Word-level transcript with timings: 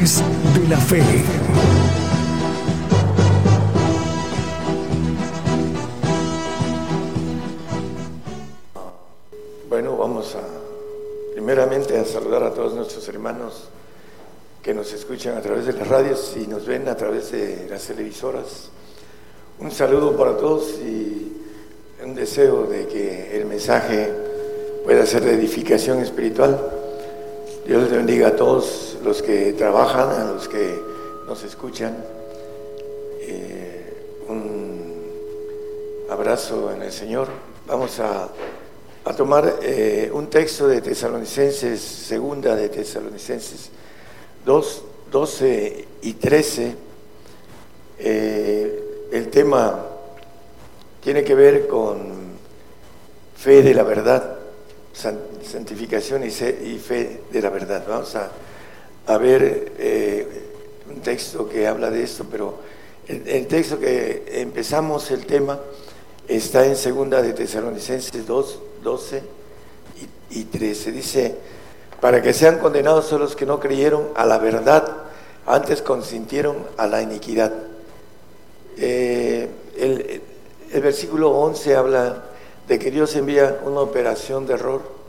de 0.00 0.66
la 0.66 0.78
fe. 0.78 1.02
Bueno, 9.68 9.98
vamos 9.98 10.34
a 10.36 10.40
primeramente 11.34 11.98
a 11.98 12.06
saludar 12.06 12.44
a 12.44 12.54
todos 12.54 12.72
nuestros 12.72 13.06
hermanos 13.08 13.68
que 14.62 14.72
nos 14.72 14.90
escuchan 14.94 15.36
a 15.36 15.42
través 15.42 15.66
de 15.66 15.74
las 15.74 15.86
radios 15.86 16.34
y 16.34 16.46
nos 16.46 16.64
ven 16.64 16.88
a 16.88 16.96
través 16.96 17.32
de 17.32 17.66
las 17.68 17.82
televisoras. 17.86 18.70
Un 19.58 19.70
saludo 19.70 20.16
para 20.16 20.34
todos 20.38 20.78
y 20.78 21.30
un 22.02 22.14
deseo 22.14 22.62
de 22.64 22.86
que 22.86 23.36
el 23.36 23.44
mensaje 23.44 24.10
pueda 24.82 25.04
ser 25.04 25.24
de 25.24 25.34
edificación 25.34 25.98
espiritual. 25.98 26.58
Dios 27.66 27.82
les 27.82 27.92
bendiga 27.92 28.28
a 28.28 28.36
todos 28.36 28.89
los 29.04 29.22
que 29.22 29.52
trabajan, 29.52 30.10
a 30.10 30.32
los 30.32 30.48
que 30.48 30.80
nos 31.26 31.42
escuchan. 31.42 31.96
Eh, 33.20 34.24
un 34.28 35.04
abrazo 36.10 36.72
en 36.72 36.82
el 36.82 36.92
Señor. 36.92 37.28
Vamos 37.66 37.98
a, 38.00 38.28
a 39.04 39.14
tomar 39.14 39.58
eh, 39.62 40.10
un 40.12 40.28
texto 40.28 40.68
de 40.68 40.80
Tesalonicenses, 40.80 41.80
segunda 41.80 42.54
de 42.54 42.68
Tesalonicenses 42.68 43.70
2, 44.44 44.82
12 45.10 45.88
y 46.02 46.12
13. 46.14 46.74
Eh, 47.98 49.08
el 49.12 49.28
tema 49.30 49.86
tiene 51.02 51.24
que 51.24 51.34
ver 51.34 51.66
con 51.66 52.30
fe 53.36 53.62
de 53.62 53.74
la 53.74 53.82
verdad, 53.82 54.36
santificación 54.92 56.24
y 56.24 56.30
fe 56.30 57.22
de 57.30 57.42
la 57.42 57.50
verdad. 57.50 57.84
Vamos 57.88 58.14
a, 58.16 58.30
ver 59.18 59.72
eh, 59.78 60.26
un 60.88 61.00
texto 61.00 61.48
que 61.48 61.66
habla 61.66 61.90
de 61.90 62.02
esto, 62.02 62.26
pero 62.30 62.58
el, 63.08 63.46
texto 63.46 63.78
que 63.78 64.24
empezamos 64.40 65.10
el 65.10 65.26
tema 65.26 65.58
está 66.28 66.64
en 66.64 66.76
segunda 66.76 67.20
de 67.22 67.32
Tesalonicenses 67.32 68.26
2, 68.26 68.58
12 68.82 69.22
y, 70.30 70.40
y 70.40 70.44
13. 70.44 70.92
Dice, 70.92 71.36
para 72.00 72.22
que 72.22 72.32
sean 72.32 72.58
condenados 72.58 73.06
son 73.06 73.20
los 73.20 73.34
que 73.34 73.46
no 73.46 73.58
creyeron 73.58 74.08
a 74.14 74.24
la 74.24 74.38
verdad, 74.38 74.96
antes 75.46 75.82
consintieron 75.82 76.56
a 76.76 76.86
la 76.86 77.02
iniquidad. 77.02 77.52
Eh, 78.76 79.48
el, 79.76 80.22
el 80.72 80.80
versículo 80.80 81.30
11 81.30 81.76
habla 81.76 82.24
de 82.68 82.78
que 82.78 82.90
Dios 82.90 83.16
envía 83.16 83.58
una 83.64 83.80
operación 83.80 84.46
de 84.46 84.54
error. 84.54 84.99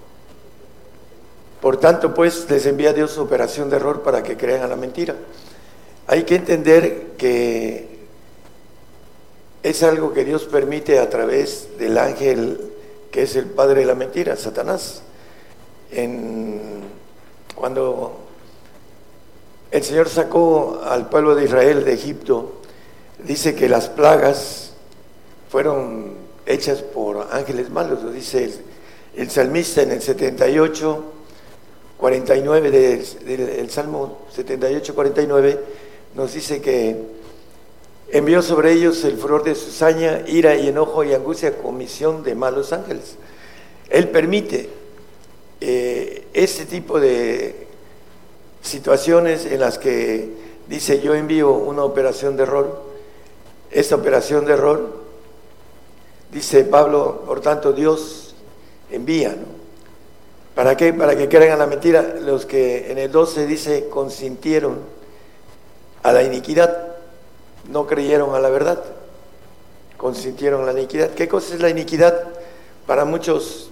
Por 1.62 1.78
tanto, 1.78 2.14
pues 2.14 2.50
les 2.50 2.66
envía 2.66 2.92
Dios 2.92 3.16
una 3.17 3.26
operación 3.26 3.70
de 3.70 3.76
error 3.76 4.02
para 4.02 4.23
que 4.23 4.36
crean 4.36 4.64
a 4.64 4.67
la 4.67 4.76
mentira. 4.76 5.16
Hay 6.08 6.23
que 6.23 6.36
entender 6.36 7.12
que 7.18 8.02
es 9.64 9.84
algo 9.84 10.12
que 10.12 10.26
Dios 10.26 10.45
permite 10.45 11.00
a 11.00 11.09
través 11.09 11.78
del 11.78 11.98
ángel 11.98 12.72
que 13.12 13.23
es 13.23 13.36
el 13.36 13.45
padre 13.45 13.81
de 13.81 13.86
la 13.86 13.95
mentira, 13.95 14.36
Satanás. 14.36 15.03
Cuando 17.56 18.20
el 19.70 19.84
Señor 19.84 20.09
sacó 20.09 20.81
al 20.84 21.09
pueblo 21.09 21.36
de 21.36 21.44
Israel 21.46 21.84
de 21.84 21.94
Egipto, 21.94 22.62
dice 23.23 23.53
que 23.53 23.70
las 23.70 23.90
plagas 23.90 24.73
fueron 25.50 26.16
hechas 26.46 26.81
por 26.81 27.28
ángeles 27.31 27.70
malos, 27.70 28.02
lo 28.02 28.12
dice 28.12 28.52
el, 29.16 29.30
salmista 29.30 29.81
en 29.81 29.92
el 29.92 30.02
78, 30.02 31.03
49 32.01 32.72
del, 32.72 33.69
Salmo 33.69 34.17
78, 34.35 34.94
49, 34.94 35.59
nos 36.16 36.34
dice 36.34 36.59
que 36.59 36.97
envió 38.09 38.41
sobre 38.41 38.73
ellos 38.73 39.01
el 39.06 39.16
furor 39.16 39.45
de 39.45 39.56
su 39.56 39.72
saña, 39.72 40.23
ira 40.28 40.56
y 40.56 40.67
enojo 40.67 41.06
y 41.06 41.13
angustia, 41.13 41.57
comisión 41.57 42.23
de 42.23 42.35
malos 42.35 42.73
ángeles. 42.73 43.16
Él 43.89 44.09
permite 44.09 44.69
eh, 45.62 46.25
ese 46.34 46.66
tipo 46.66 47.00
de 47.00 47.67
situaciones 48.62 49.45
en 49.45 49.62
las 49.62 49.78
que 49.78 50.29
dice 50.68 51.00
yo 51.00 51.16
envío 51.16 51.53
una 51.53 51.85
operación 51.85 52.35
de 52.35 52.44
error, 52.44 52.83
esta 53.72 53.95
operación 53.95 54.45
de 54.45 54.53
error 54.53 55.01
Dice 56.31 56.63
Pablo, 56.63 57.23
por 57.25 57.41
tanto 57.41 57.73
Dios 57.73 58.33
envía, 58.89 59.29
¿no? 59.29 59.61
¿Para 60.56 60.75
qué? 60.75 60.94
Para 60.94 61.16
que 61.16 61.29
crean 61.29 61.53
a 61.53 61.57
la 61.57 61.67
mentira. 61.67 62.16
Los 62.19 62.45
que 62.45 62.91
en 62.91 62.97
el 62.97 63.12
12 63.12 63.47
dice 63.47 63.88
consintieron 63.89 64.79
a 66.03 66.12
la 66.12 66.23
iniquidad, 66.23 66.88
no 67.69 67.88
creyeron 67.88 68.35
a 68.35 68.39
la 68.39 68.50
verdad, 68.50 68.84
consintieron 69.97 70.66
la 70.66 70.73
iniquidad. 70.73 71.12
¿Qué 71.12 71.28
cosa 71.28 71.56
es 71.56 71.62
la 71.62 71.69
iniquidad? 71.69 72.28
Para 72.85 73.06
muchos 73.06 73.69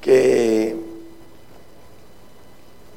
que 0.00 0.76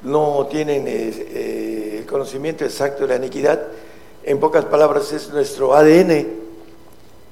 no 0.02 0.46
tienen 0.50 0.86
eh, 0.86 0.92
eh, 1.16 1.96
el 2.00 2.06
conocimiento 2.06 2.64
exacto 2.64 3.02
de 3.02 3.08
la 3.08 3.16
iniquidad, 3.16 3.62
en 4.24 4.38
pocas 4.40 4.66
palabras 4.66 5.12
es 5.12 5.30
nuestro 5.30 5.74
ADN 5.74 6.26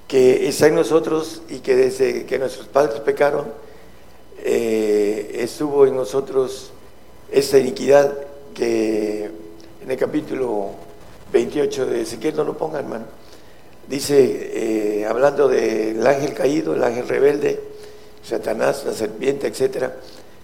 que 0.08 0.48
está 0.48 0.68
en 0.68 0.76
nosotros 0.76 1.42
y 1.48 1.58
que 1.58 1.76
desde 1.76 2.24
que 2.24 2.38
nuestros 2.38 2.68
padres 2.68 3.00
pecaron, 3.00 3.46
eh, 4.48 5.40
estuvo 5.42 5.86
en 5.86 5.96
nosotros 5.96 6.70
esta 7.32 7.58
iniquidad 7.58 8.16
que 8.54 9.24
en 9.82 9.90
el 9.90 9.96
capítulo 9.96 10.70
28 11.32 11.86
de 11.86 12.02
Ezequiel, 12.02 12.36
no 12.36 12.44
lo 12.44 12.56
ponga 12.56 12.78
hermano, 12.78 13.06
dice, 13.88 15.00
eh, 15.00 15.04
hablando 15.04 15.48
del 15.48 16.06
ángel 16.06 16.32
caído, 16.32 16.74
el 16.74 16.84
ángel 16.84 17.08
rebelde, 17.08 17.60
Satanás, 18.22 18.84
la 18.86 18.92
serpiente, 18.92 19.48
etc., 19.48 19.90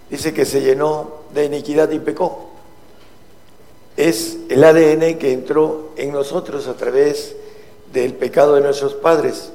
dice 0.09 0.33
que 0.33 0.43
se 0.43 0.59
llenó 0.59 1.21
de 1.33 1.45
iniquidad 1.45 1.89
y 1.91 1.99
pecó. 1.99 2.49
Es 3.95 4.37
el 4.49 4.65
ADN 4.65 5.17
que 5.17 5.31
entró 5.31 5.91
en 5.95 6.11
nosotros 6.11 6.67
a 6.67 6.75
través 6.75 7.37
del 7.93 8.15
pecado 8.15 8.55
de 8.55 8.61
nuestros 8.61 8.95
padres. 8.95 9.53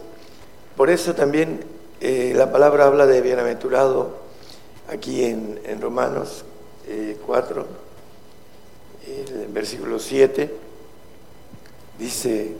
Por 0.74 0.88
eso 0.88 1.14
también 1.14 1.60
eh, 2.00 2.32
la 2.34 2.50
palabra 2.50 2.86
habla 2.86 3.04
de 3.04 3.20
bienaventurado 3.20 4.27
aquí 4.88 5.24
en, 5.24 5.80
Romanos 5.80 6.44
4, 7.26 7.66
eh, 9.06 9.24
el 9.42 9.48
versículo 9.48 9.98
7, 9.98 10.50
dice, 11.98 12.52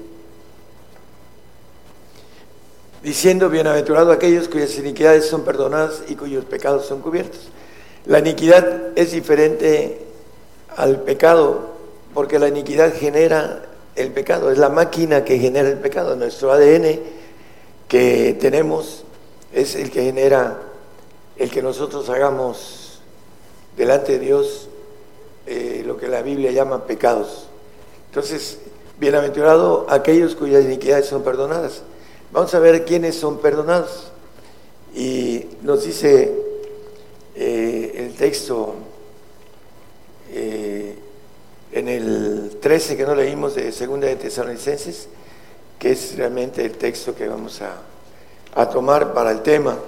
diciendo 3.03 3.49
bienaventurado 3.49 4.12
aquellos 4.12 4.49
cuyas 4.49 4.77
iniquidades 4.78 5.27
son 5.27 5.44
perdonadas 5.44 6.03
y 6.09 6.15
cuyos 6.15 6.44
pecados 6.44 6.87
son 6.87 7.00
cubiertos. 7.00 7.49
La 8.06 8.19
iniquidad 8.19 8.97
es 8.97 9.12
diferente 9.12 10.00
al 10.77 11.00
pecado 11.03 11.77
porque 12.15 12.39
la 12.39 12.49
iniquidad 12.49 12.93
genera 12.95 13.62
el 13.97 14.12
pecado, 14.12 14.50
es 14.50 14.59
la 14.59 14.69
máquina 14.69 15.25
que 15.25 15.39
genera 15.39 15.69
el 15.69 15.78
pecado. 15.78 16.16
Nuestro 16.16 16.53
ADN 16.53 17.00
que 17.89 18.37
tenemos 18.39 19.05
es 19.53 19.75
el 19.75 19.91
que 19.91 20.03
genera 20.03 20.67
el 21.38 21.50
que 21.50 21.62
nosotros 21.62 22.09
hagamos 22.09 23.00
delante 23.76 24.12
de 24.12 24.19
Dios 24.19 24.69
eh, 25.47 25.82
lo 25.87 25.97
que 25.97 26.09
la 26.09 26.22
Biblia 26.22 26.50
llama 26.53 26.87
pecados. 26.87 27.47
Entonces, 28.09 28.59
bienaventurado 28.99 29.87
aquellos 29.88 30.34
cuyas 30.34 30.65
iniquidades 30.65 31.06
son 31.06 31.22
perdonadas. 31.22 31.83
Vamos 32.33 32.53
a 32.54 32.59
ver 32.59 32.84
quiénes 32.84 33.15
son 33.15 33.39
perdonados. 33.39 34.12
Y 34.95 35.47
nos 35.62 35.84
dice 35.84 36.33
eh, 37.34 37.92
el 37.95 38.15
texto 38.15 38.74
eh, 40.33 40.97
en 41.72 41.89
el 41.89 42.59
13 42.60 42.97
que 42.97 43.04
no 43.04 43.15
leímos 43.15 43.54
de 43.54 43.72
Segunda 43.72 44.07
de 44.07 44.16
Tesalonicenses, 44.16 45.09
que 45.78 45.92
es 45.92 46.16
realmente 46.16 46.65
el 46.65 46.72
texto 46.72 47.15
que 47.15 47.28
vamos 47.28 47.60
a, 47.62 47.84
tomar 48.71 49.15
para 49.15 49.30
el 49.30 49.42
tema. 49.42 49.78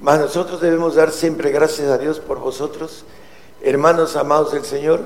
Mas 0.00 0.18
nosotros 0.18 0.60
debemos 0.60 0.94
dar 0.94 1.10
siempre 1.12 1.50
gracias 1.50 1.88
a 1.88 1.98
Dios 1.98 2.20
por 2.20 2.38
vosotros, 2.38 3.04
hermanos 3.62 4.16
amados 4.16 4.52
del 4.52 4.64
Señor, 4.64 5.00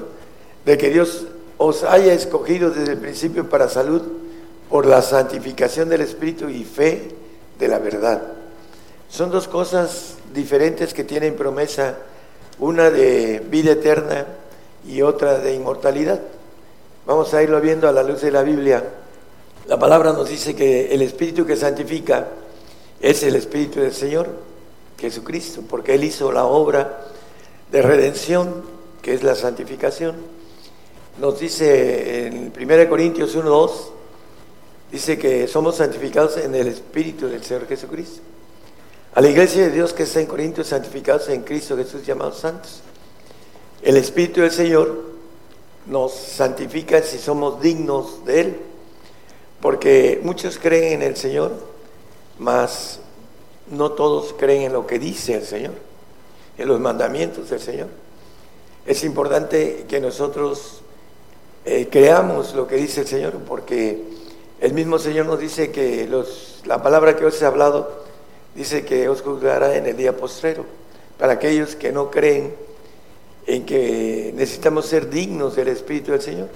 de 0.64 0.78
que 0.78 0.90
Dios 0.90 1.26
os 1.58 1.82
haya 1.82 2.12
escogido 2.12 2.70
desde 2.70 2.92
el 2.92 2.98
principio 2.98 3.48
para 3.48 3.68
salud 3.68 4.02
por 4.68 4.86
la 4.86 5.02
santificación 5.02 5.88
del 5.88 6.00
Espíritu 6.00 6.48
y 6.48 6.64
fe 6.64 7.10
de 7.58 7.68
la 7.68 7.78
verdad. 7.78 8.22
Son 9.08 9.30
dos 9.30 9.48
cosas 9.48 10.14
diferentes 10.32 10.94
que 10.94 11.04
tienen 11.04 11.36
promesa, 11.36 11.96
una 12.58 12.90
de 12.90 13.42
vida 13.50 13.72
eterna 13.72 14.26
y 14.86 15.02
otra 15.02 15.38
de 15.38 15.54
inmortalidad. 15.54 16.20
Vamos 17.06 17.34
a 17.34 17.42
irlo 17.42 17.60
viendo 17.60 17.88
a 17.88 17.92
la 17.92 18.02
luz 18.02 18.22
de 18.22 18.30
la 18.30 18.42
Biblia. 18.42 18.82
La 19.66 19.78
palabra 19.78 20.12
nos 20.12 20.28
dice 20.28 20.54
que 20.54 20.94
el 20.94 21.02
Espíritu 21.02 21.44
que 21.44 21.56
santifica 21.56 22.28
es 23.00 23.22
el 23.22 23.36
Espíritu 23.36 23.80
del 23.80 23.92
Señor, 23.92 24.28
Jesucristo, 24.98 25.62
porque 25.68 25.94
Él 25.94 26.04
hizo 26.04 26.32
la 26.32 26.44
obra 26.44 27.06
de 27.70 27.82
redención, 27.82 28.62
que 29.02 29.14
es 29.14 29.22
la 29.22 29.34
santificación. 29.34 30.16
nos 31.20 31.38
dice 31.38 32.26
en 32.26 32.52
1 32.58 32.88
Corintios 32.88 33.36
1.2, 33.36 33.70
dice 34.90 35.18
que 35.18 35.48
somos 35.48 35.76
santificados 35.76 36.36
en 36.36 36.54
el 36.54 36.68
Espíritu 36.68 37.28
del 37.28 37.44
Señor 37.44 37.66
Jesucristo. 37.66 38.20
A 39.14 39.20
la 39.20 39.28
iglesia 39.28 39.62
de 39.64 39.70
Dios 39.70 39.92
que 39.92 40.04
está 40.04 40.20
en 40.20 40.26
Corintios, 40.26 40.68
santificados 40.68 41.28
en 41.28 41.42
Cristo 41.42 41.76
Jesús, 41.76 42.04
llamados 42.04 42.38
santos. 42.38 42.80
El 43.82 43.96
Espíritu 43.96 44.40
del 44.40 44.50
Señor 44.50 45.14
nos 45.86 46.12
santifica 46.14 47.02
si 47.02 47.18
somos 47.18 47.60
dignos 47.60 48.24
de 48.24 48.40
Él, 48.40 48.56
porque 49.60 50.20
muchos 50.22 50.58
creen 50.58 50.94
en 50.94 51.02
el 51.02 51.16
Señor, 51.16 51.52
mas 52.38 53.00
no 53.70 53.92
todos 53.92 54.34
creen 54.38 54.62
en 54.62 54.72
lo 54.72 54.86
que 54.86 54.98
dice 54.98 55.34
el 55.34 55.44
Señor, 55.44 55.74
en 56.58 56.68
los 56.68 56.80
mandamientos 56.80 57.50
del 57.50 57.60
Señor. 57.60 57.88
Es 58.86 59.04
importante 59.04 59.86
que 59.88 60.00
nosotros 60.00 60.82
eh, 61.64 61.88
creamos 61.90 62.54
lo 62.54 62.66
que 62.66 62.76
dice 62.76 63.02
el 63.02 63.06
Señor, 63.06 63.34
porque 63.46 64.02
el 64.60 64.72
mismo 64.72 64.98
Señor 64.98 65.26
nos 65.26 65.38
dice 65.38 65.70
que 65.70 66.08
la 66.64 66.82
palabra 66.82 67.16
que 67.16 67.24
os 67.24 67.40
he 67.40 67.46
hablado 67.46 68.04
dice 68.54 68.84
que 68.84 69.08
os 69.08 69.22
juzgará 69.22 69.76
en 69.76 69.86
el 69.86 69.96
día 69.96 70.16
postrero. 70.16 70.64
Para 71.18 71.34
aquellos 71.34 71.76
que 71.76 71.92
no 71.92 72.10
creen 72.10 72.54
en 73.46 73.66
que 73.66 74.32
necesitamos 74.34 74.86
ser 74.86 75.10
dignos 75.10 75.56
del 75.56 75.68
Espíritu 75.68 76.12
del 76.12 76.22
Señor. 76.22 76.48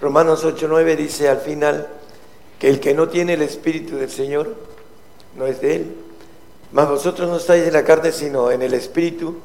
Romanos 0.00 0.44
8:9 0.44 0.96
dice 0.96 1.28
al 1.28 1.38
final 1.38 1.86
que 2.58 2.68
el 2.68 2.80
que 2.80 2.94
no 2.94 3.08
tiene 3.08 3.34
el 3.34 3.42
Espíritu 3.42 3.96
del 3.96 4.10
Señor 4.10 4.54
no 5.36 5.46
es 5.46 5.60
de 5.60 5.76
él. 5.76 5.96
Mas 6.72 6.88
vosotros 6.88 7.28
no 7.28 7.36
estáis 7.36 7.66
en 7.66 7.72
la 7.72 7.84
carne, 7.84 8.12
sino 8.12 8.50
en 8.50 8.62
el 8.62 8.74
Espíritu, 8.74 9.36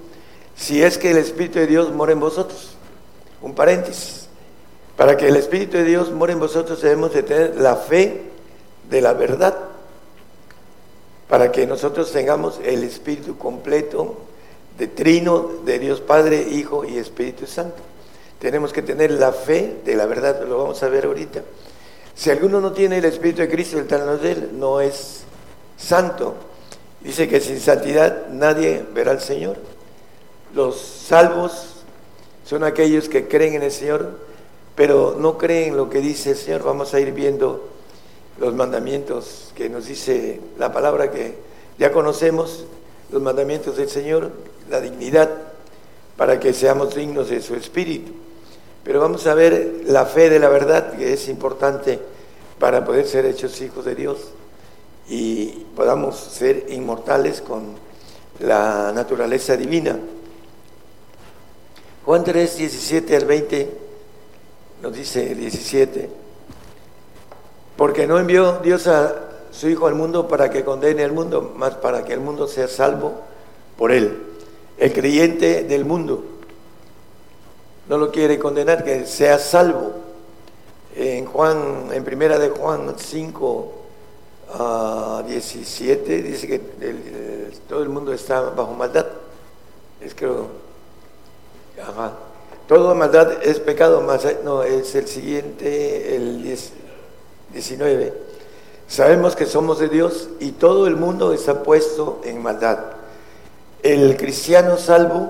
si 0.56 0.81
es 0.81 0.98
que 0.98 1.12
el 1.12 1.18
Espíritu 1.18 1.60
de 1.60 1.68
Dios 1.68 1.94
mora 1.94 2.13
en 2.13 2.19
vosotros. 2.19 2.75
Un 3.42 3.54
paréntesis. 3.54 4.28
Para 4.95 5.16
que 5.18 5.28
el 5.28 5.36
Espíritu 5.36 5.78
de 5.78 5.84
Dios 5.84 6.12
mora 6.12 6.34
en 6.34 6.39
vosotros 6.39 6.81
debemos 6.81 7.13
de 7.13 7.24
tener 7.24 7.56
la 7.57 7.75
fe 7.75 8.24
de 8.89 9.01
la 9.01 9.13
verdad 9.13 9.56
para 11.28 11.51
que 11.51 11.68
nosotros 11.68 12.12
tengamos 12.12 12.60
el 12.63 12.84
Espíritu 12.84 13.38
completo 13.38 14.18
de 14.78 14.88
trino 14.88 15.51
de 15.66 15.80
Dios 15.80 16.01
Padre, 16.01 16.42
Hijo 16.42 16.86
y 16.86 16.98
Espíritu 16.98 17.45
Santo. 17.45 17.78
Tenemos 18.39 18.72
que 18.72 18.81
tener 18.81 19.12
la 19.12 19.31
fe 19.31 19.78
de 19.84 19.95
la 19.95 20.06
verdad, 20.06 20.44
lo 20.48 20.60
vamos 20.60 20.81
a 20.84 20.89
ver 20.89 21.06
ahorita. 21.06 21.42
Si 22.16 22.30
alguno 22.30 22.62
no 22.62 22.72
tiene 22.72 23.00
el 23.00 23.06
Espíritu 23.06 23.42
de 23.42 23.50
Cristo, 23.50 23.78
el 23.78 23.88
tal 23.88 24.06
no 24.06 24.13
es 24.13 24.22
de 24.22 24.31
él, 24.31 24.50
no 24.54 24.80
es 24.80 25.24
santo. 25.77 26.35
Dice 27.01 27.27
que 27.29 27.39
sin 27.39 27.59
santidad 27.59 28.27
nadie 28.29 28.83
verá 28.94 29.12
al 29.12 29.21
Señor. 29.21 29.57
Los 30.53 30.79
salvos 30.79 31.83
son 32.45 32.63
aquellos 32.63 33.07
que 33.07 33.27
creen 33.27 33.56
en 33.56 33.63
el 33.63 33.71
Señor, 33.71 34.18
pero 34.75 35.15
no 35.18 35.38
creen 35.38 35.77
lo 35.77 35.89
que 35.89 36.00
dice 36.01 36.31
el 36.31 36.38
Señor. 36.38 36.63
Vamos 36.63 36.94
a 36.94 37.00
ir 37.00 37.12
viendo 37.13 37.69
los 38.39 38.53
mandamientos 38.53 39.51
que 39.56 39.69
nos 39.69 39.85
dice 39.85 40.39
la 40.57 40.71
palabra 40.71 41.12
que 41.12 41.35
ya 41.77 41.91
conocemos, 41.91 42.65
los 43.12 43.21
mandamientos 43.21 43.77
del 43.77 43.89
Señor, 43.89 44.31
la 44.69 44.81
dignidad, 44.81 45.29
para 46.18 46.39
que 46.39 46.53
seamos 46.53 46.95
dignos 46.95 47.29
de 47.29 47.41
su 47.41 47.56
espíritu. 47.56 48.12
Pero 48.83 49.00
vamos 49.00 49.27
a 49.27 49.33
ver 49.33 49.81
la 49.85 50.06
fe 50.06 50.29
de 50.29 50.39
la 50.39 50.50
verdad, 50.50 50.94
que 50.94 51.13
es 51.13 51.27
importante 51.29 52.00
para 52.59 52.83
poder 52.83 53.06
ser 53.06 53.25
hechos 53.25 53.62
hijos 53.62 53.85
de 53.85 53.95
Dios 53.95 54.18
y 55.09 55.48
podamos 55.75 56.18
ser 56.18 56.65
inmortales 56.69 57.42
con 57.42 57.75
la 58.39 58.92
naturaleza 58.94 59.56
divina. 59.56 59.98
Juan 62.06 62.24
3, 62.24 62.57
17 62.57 63.15
al 63.15 63.25
20, 63.25 63.77
nos 64.81 64.94
dice 64.94 65.36
17. 65.36 66.09
Porque 67.75 68.07
no 68.07 68.19
envió 68.19 68.59
Dios 68.59 68.88
a 68.88 69.15
su 69.51 69.69
Hijo 69.69 69.88
al 69.88 69.95
mundo 69.95 70.27
para 70.27 70.50
que 70.50 70.63
condene 70.63 71.04
al 71.04 71.12
mundo, 71.12 71.53
más 71.56 71.75
para 71.75 72.03
que 72.06 72.13
el 72.13 72.19
mundo 72.19 72.48
sea 72.48 72.68
salvo 72.68 73.13
por 73.77 73.92
él. 73.92 74.24
El 74.77 74.94
creyente 74.94 75.63
del 75.63 75.86
mundo 75.86 76.24
no 77.88 77.98
lo 77.98 78.12
quiere 78.12 78.38
condenar, 78.38 78.83
que 78.83 79.06
sea 79.06 79.39
salvo. 79.39 79.94
En 80.95 81.25
Juan, 81.25 81.89
en 81.92 82.03
primera 82.03 82.39
de 82.39 82.50
Juan 82.50 82.95
5 82.98 83.76
a 84.49 85.23
17 85.27 86.21
dice 86.21 86.47
que 86.47 86.59
todo 87.67 87.83
el 87.83 87.89
mundo 87.89 88.13
está 88.13 88.41
bajo 88.41 88.73
maldad. 88.73 89.07
Es 90.01 90.13
creo, 90.13 90.47
ajá. 91.81 92.13
Toda 92.67 92.94
maldad 92.94 93.44
es 93.44 93.59
pecado, 93.59 94.01
más 94.01 94.25
no 94.44 94.63
es 94.63 94.94
el 94.95 95.07
siguiente, 95.07 96.15
el 96.15 96.44
10 96.44 96.73
19. 97.53 98.13
Sabemos 98.88 99.35
que 99.35 99.45
somos 99.45 99.79
de 99.79 99.89
Dios 99.89 100.29
y 100.39 100.51
todo 100.51 100.88
el 100.88 100.95
mundo 100.95 101.33
está 101.33 101.63
puesto 101.63 102.21
en 102.23 102.41
maldad. 102.41 102.79
El 103.83 104.17
cristiano 104.17 104.77
salvo 104.77 105.29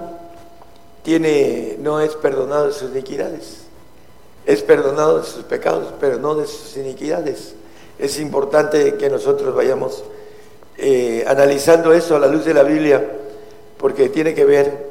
tiene, 1.03 1.77
no 1.79 1.99
es 2.01 2.15
perdonado 2.15 2.67
de 2.67 2.73
sus 2.73 2.91
iniquidades, 2.91 3.63
es 4.45 4.61
perdonado 4.63 5.19
de 5.19 5.25
sus 5.25 5.43
pecados, 5.43 5.93
pero 5.99 6.17
no 6.17 6.35
de 6.35 6.47
sus 6.47 6.75
iniquidades. 6.77 7.55
Es 7.99 8.19
importante 8.19 8.95
que 8.95 9.09
nosotros 9.09 9.55
vayamos 9.55 10.03
eh, 10.77 11.25
analizando 11.27 11.93
eso 11.93 12.15
a 12.15 12.19
la 12.19 12.27
luz 12.27 12.45
de 12.45 12.53
la 12.53 12.63
Biblia, 12.63 13.03
porque 13.77 14.09
tiene 14.09 14.35
que 14.35 14.45
ver 14.45 14.87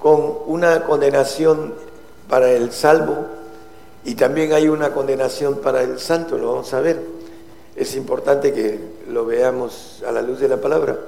con 0.00 0.38
una 0.46 0.84
condenación 0.84 1.74
para 2.28 2.50
el 2.50 2.72
salvo 2.72 3.26
y 4.04 4.16
también 4.16 4.52
hay 4.52 4.68
una 4.68 4.92
condenación 4.92 5.58
para 5.58 5.82
el 5.82 5.98
santo, 6.00 6.36
lo 6.36 6.52
vamos 6.52 6.74
a 6.74 6.80
ver. 6.80 7.00
Es 7.76 7.94
importante 7.96 8.52
que 8.52 8.78
lo 9.08 9.24
veamos 9.24 10.02
a 10.06 10.12
la 10.12 10.20
luz 10.20 10.40
de 10.40 10.48
la 10.48 10.58
palabra. 10.58 10.98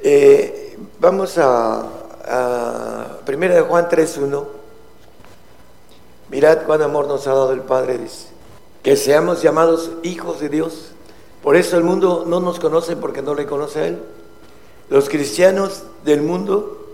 Eh, 0.00 0.76
vamos 1.00 1.38
a, 1.38 1.86
a 2.26 3.06
Primera 3.24 3.54
de 3.54 3.62
Juan 3.62 3.88
3.1. 3.88 4.44
Mirad 6.30 6.62
cuán 6.64 6.82
amor 6.82 7.06
nos 7.06 7.26
ha 7.26 7.30
dado 7.30 7.52
el 7.52 7.60
Padre, 7.60 7.98
dice. 7.98 8.31
Que 8.82 8.96
seamos 8.96 9.42
llamados 9.42 9.90
hijos 10.02 10.40
de 10.40 10.48
Dios. 10.48 10.92
Por 11.42 11.56
eso 11.56 11.76
el 11.76 11.84
mundo 11.84 12.24
no 12.26 12.40
nos 12.40 12.60
conoce 12.60 12.96
porque 12.96 13.22
no 13.22 13.34
le 13.34 13.46
conoce 13.46 13.80
a 13.80 13.86
Él. 13.86 14.02
Los 14.88 15.08
cristianos 15.08 15.84
del 16.04 16.22
mundo 16.22 16.86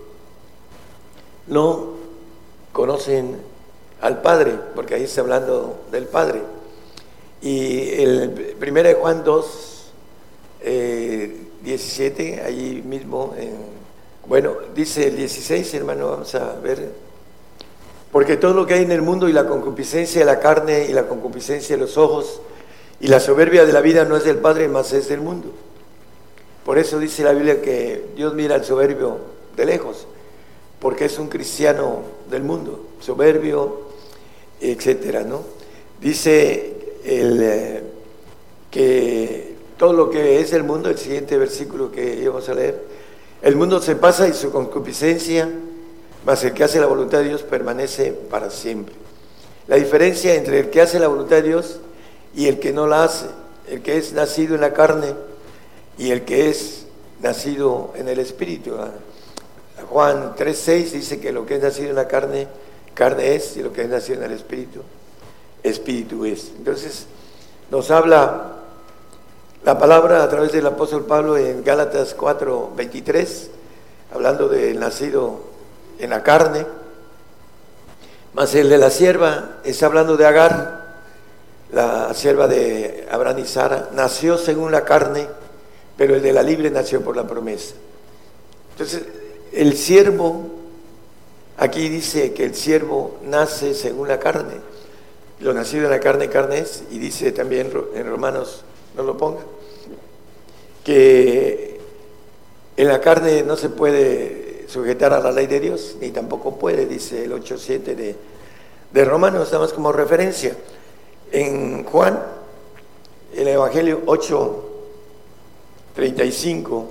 no 1.47 1.93
conocen 2.71 3.37
al 4.01 4.21
Padre, 4.21 4.57
porque 4.75 4.95
ahí 4.95 5.03
está 5.03 5.21
hablando 5.21 5.81
del 5.91 6.05
Padre. 6.05 6.41
Y 7.41 7.89
el 8.01 8.55
1 8.61 8.83
de 8.83 8.93
Juan 8.95 9.23
2, 9.23 9.91
17, 11.63 12.33
eh, 12.33 12.41
allí 12.45 12.81
mismo, 12.81 13.33
bueno, 14.27 14.55
dice 14.75 15.07
el 15.07 15.15
16, 15.15 15.73
hermano, 15.73 16.11
vamos 16.11 16.35
a 16.35 16.53
ver. 16.61 17.08
Porque 18.11 18.37
todo 18.37 18.53
lo 18.53 18.65
que 18.65 18.73
hay 18.75 18.83
en 18.83 18.91
el 18.91 19.01
mundo 19.01 19.29
y 19.29 19.33
la 19.33 19.47
concupiscencia 19.47 20.19
de 20.19 20.25
la 20.25 20.39
carne 20.39 20.87
y 20.89 20.93
la 20.93 21.07
concupiscencia 21.07 21.75
de 21.75 21.81
los 21.81 21.97
ojos 21.97 22.41
y 22.99 23.07
la 23.07 23.19
soberbia 23.19 23.65
de 23.65 23.73
la 23.73 23.81
vida 23.81 24.05
no 24.05 24.17
es 24.17 24.23
del 24.23 24.37
Padre, 24.37 24.67
más 24.67 24.91
es 24.93 25.07
del 25.09 25.21
mundo. 25.21 25.49
Por 26.65 26.77
eso 26.77 26.99
dice 26.99 27.23
la 27.23 27.33
Biblia 27.33 27.61
que 27.61 28.09
Dios 28.15 28.33
mira 28.33 28.55
al 28.55 28.65
soberbio 28.65 29.17
de 29.55 29.65
lejos, 29.65 30.07
porque 30.79 31.05
es 31.05 31.17
un 31.19 31.27
cristiano 31.27 32.01
del 32.29 32.43
mundo, 32.43 32.85
soberbio, 32.99 33.89
etcétera, 34.59 35.23
¿no? 35.23 35.41
Dice 36.01 36.75
el, 37.05 37.39
eh, 37.41 37.83
que 38.71 39.55
todo 39.77 39.93
lo 39.93 40.09
que 40.09 40.41
es 40.41 40.53
el 40.53 40.63
mundo, 40.63 40.89
el 40.89 40.97
siguiente 40.97 41.37
versículo 41.37 41.91
que 41.91 42.15
íbamos 42.15 42.47
a 42.49 42.53
leer, 42.53 42.83
el 43.41 43.55
mundo 43.55 43.81
se 43.81 43.95
pasa 43.95 44.27
y 44.27 44.33
su 44.33 44.51
concupiscencia, 44.51 45.49
mas 46.29 46.43
el 46.43 46.53
que 46.53 46.63
hace 46.63 46.79
la 46.79 46.85
voluntad 46.85 47.17
de 47.17 47.29
Dios 47.29 47.41
permanece 47.41 48.11
para 48.11 48.51
siempre. 48.51 48.93
La 49.65 49.77
diferencia 49.77 50.35
entre 50.35 50.59
el 50.59 50.69
que 50.69 50.79
hace 50.79 50.99
la 50.99 51.07
voluntad 51.07 51.37
de 51.37 51.41
Dios 51.41 51.79
y 52.35 52.45
el 52.45 52.59
que 52.59 52.71
no 52.71 52.85
la 52.85 53.03
hace, 53.03 53.25
el 53.67 53.81
que 53.81 53.97
es 53.97 54.13
nacido 54.13 54.53
en 54.53 54.61
la 54.61 54.71
carne 54.71 55.15
y 55.97 56.11
el 56.11 56.25
que 56.25 56.51
es 56.51 56.85
nacido 57.19 57.93
en 57.95 58.07
el 58.09 58.19
Espíritu. 58.19 58.75
Juan 59.89 60.35
3.6 60.35 60.91
dice 60.91 61.19
que 61.19 61.31
lo 61.31 61.47
que 61.47 61.55
es 61.55 61.63
nacido 61.63 61.89
en 61.89 61.95
la 61.95 62.07
carne 62.07 62.47
carne 62.93 63.33
es 63.33 63.57
y 63.57 63.63
lo 63.63 63.73
que 63.73 63.81
es 63.81 63.89
nacido 63.89 64.19
en 64.19 64.25
el 64.25 64.37
espíritu, 64.37 64.81
espíritu 65.63 66.25
es. 66.25 66.51
Entonces, 66.55 67.07
nos 67.71 67.89
habla 67.89 68.51
la 69.63 69.79
palabra 69.79 70.21
a 70.23 70.29
través 70.29 70.51
del 70.51 70.67
apóstol 70.67 71.05
Pablo 71.05 71.37
en 71.37 71.63
Gálatas 71.63 72.13
4, 72.13 72.73
23, 72.75 73.49
hablando 74.13 74.47
del 74.47 74.79
nacido 74.79 75.57
en 75.99 76.09
la 76.09 76.23
carne, 76.23 76.65
más 78.33 78.55
el 78.55 78.69
de 78.69 78.77
la 78.77 78.89
sierva 78.89 79.57
está 79.63 79.85
hablando 79.85 80.17
de 80.17 80.25
Agar, 80.25 80.79
la 81.71 82.13
sierva 82.13 82.47
de 82.47 83.07
Abraham 83.11 83.39
y 83.39 83.45
Sara, 83.45 83.89
nació 83.93 84.37
según 84.37 84.71
la 84.71 84.85
carne, 84.85 85.27
pero 85.97 86.15
el 86.15 86.21
de 86.21 86.33
la 86.33 86.41
libre 86.41 86.71
nació 86.71 87.01
por 87.01 87.15
la 87.15 87.27
promesa. 87.27 87.75
Entonces, 88.71 89.03
el 89.51 89.75
siervo 89.75 90.59
Aquí 91.59 91.89
dice 91.89 92.31
que 92.33 92.45
el 92.45 92.55
siervo 92.55 93.17
nace 93.25 93.73
según 93.73 94.07
la 94.07 94.17
carne. 94.17 94.53
Lo 95.41 95.53
nacido 95.53 95.85
en 95.85 95.91
la 95.91 95.99
carne, 95.99 96.29
carne 96.29 96.59
es, 96.59 96.83
y 96.89 96.99
dice 96.99 97.33
también 97.33 97.69
en 97.95 98.09
Romanos, 98.09 98.63
no 98.95 99.03
lo 99.03 99.17
ponga, 99.17 99.41
que 100.85 101.81
en 102.77 102.87
la 102.87 103.01
carne 103.01 103.43
no 103.43 103.57
se 103.57 103.67
puede 103.67 104.48
sujetar 104.69 105.13
a 105.13 105.19
la 105.19 105.31
ley 105.31 105.47
de 105.47 105.59
Dios, 105.59 105.97
ni 105.99 106.11
tampoco 106.11 106.57
puede, 106.57 106.85
dice 106.85 107.25
el 107.25 107.33
8.7 107.33 107.95
de, 107.95 108.15
de 108.91 109.05
Romanos, 109.05 109.45
estamos 109.45 109.73
como 109.73 109.91
referencia. 109.91 110.55
En 111.31 111.83
Juan, 111.83 112.19
el 113.35 113.47
Evangelio 113.47 114.03
8.35, 114.05 116.85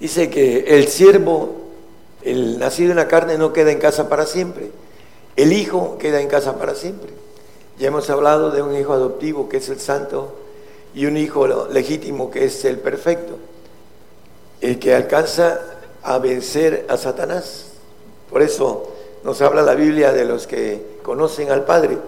dice 0.00 0.30
que 0.30 0.78
el 0.78 0.88
siervo 0.88 1.68
el 2.22 2.58
nacido 2.58 2.90
en 2.90 2.96
la 2.96 3.08
carne 3.08 3.38
no 3.38 3.52
queda 3.52 3.70
en 3.70 3.78
casa 3.78 4.08
para 4.08 4.26
siempre. 4.26 4.70
El 5.36 5.52
hijo 5.52 5.98
queda 5.98 6.20
en 6.20 6.28
casa 6.28 6.58
para 6.58 6.74
siempre. 6.74 7.10
Ya 7.78 7.88
hemos 7.88 8.10
hablado 8.10 8.50
de 8.50 8.62
un 8.62 8.76
hijo 8.76 8.92
adoptivo 8.92 9.48
que 9.48 9.58
es 9.58 9.68
el 9.68 9.78
santo 9.78 10.34
y 10.94 11.06
un 11.06 11.16
hijo 11.16 11.68
legítimo 11.68 12.30
que 12.30 12.44
es 12.44 12.64
el 12.64 12.78
perfecto. 12.78 13.38
El 14.60 14.78
que 14.78 14.94
alcanza 14.94 15.60
a 16.02 16.18
vencer 16.18 16.86
a 16.88 16.96
Satanás. 16.96 17.66
Por 18.30 18.42
eso 18.42 18.92
nos 19.24 19.40
habla 19.42 19.62
la 19.62 19.74
Biblia 19.74 20.12
de 20.12 20.24
los 20.24 20.46
que 20.46 20.98
conocen 21.02 21.50
al 21.50 21.64
Padre. 21.64 21.98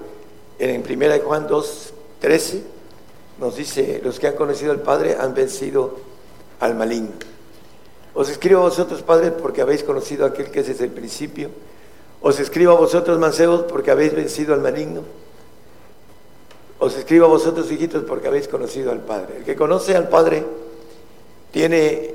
En 0.59 0.83
1 0.83 1.25
Juan 1.25 1.47
2, 1.47 1.93
13 2.21 2.63
nos 3.39 3.57
dice, 3.57 4.01
los 4.05 4.21
que 4.21 4.29
han 4.29 4.35
conocido 4.35 4.73
al 4.73 4.81
Padre 4.81 5.17
han 5.19 5.35
vencido 5.35 5.97
al 6.61 6.75
maligno. 6.75 7.13
Os 8.13 8.29
escribo 8.29 8.61
a 8.61 8.65
vosotros, 8.65 9.03
padres, 9.03 9.33
porque 9.41 9.63
habéis 9.63 9.83
conocido 9.83 10.25
a 10.25 10.29
aquel 10.29 10.51
que 10.51 10.61
es 10.61 10.67
desde 10.67 10.85
el 10.85 10.91
principio. 10.91 11.49
Os 12.21 12.39
escribo 12.41 12.73
a 12.73 12.77
vosotros, 12.77 13.19
mancebos, 13.19 13.63
porque 13.63 13.91
habéis 13.91 14.15
vencido 14.15 14.53
al 14.53 14.61
maligno. 14.61 15.03
Os 16.79 16.97
escribo 16.97 17.27
a 17.27 17.29
vosotros, 17.29 17.71
hijitos, 17.71 18.05
porque 18.05 18.29
habéis 18.29 18.49
conocido 18.49 18.91
al 18.91 19.01
Padre. 19.01 19.39
El 19.39 19.45
que 19.45 19.57
conoce 19.57 19.97
al 19.97 20.09
Padre 20.09 20.45
tiene 21.53 22.15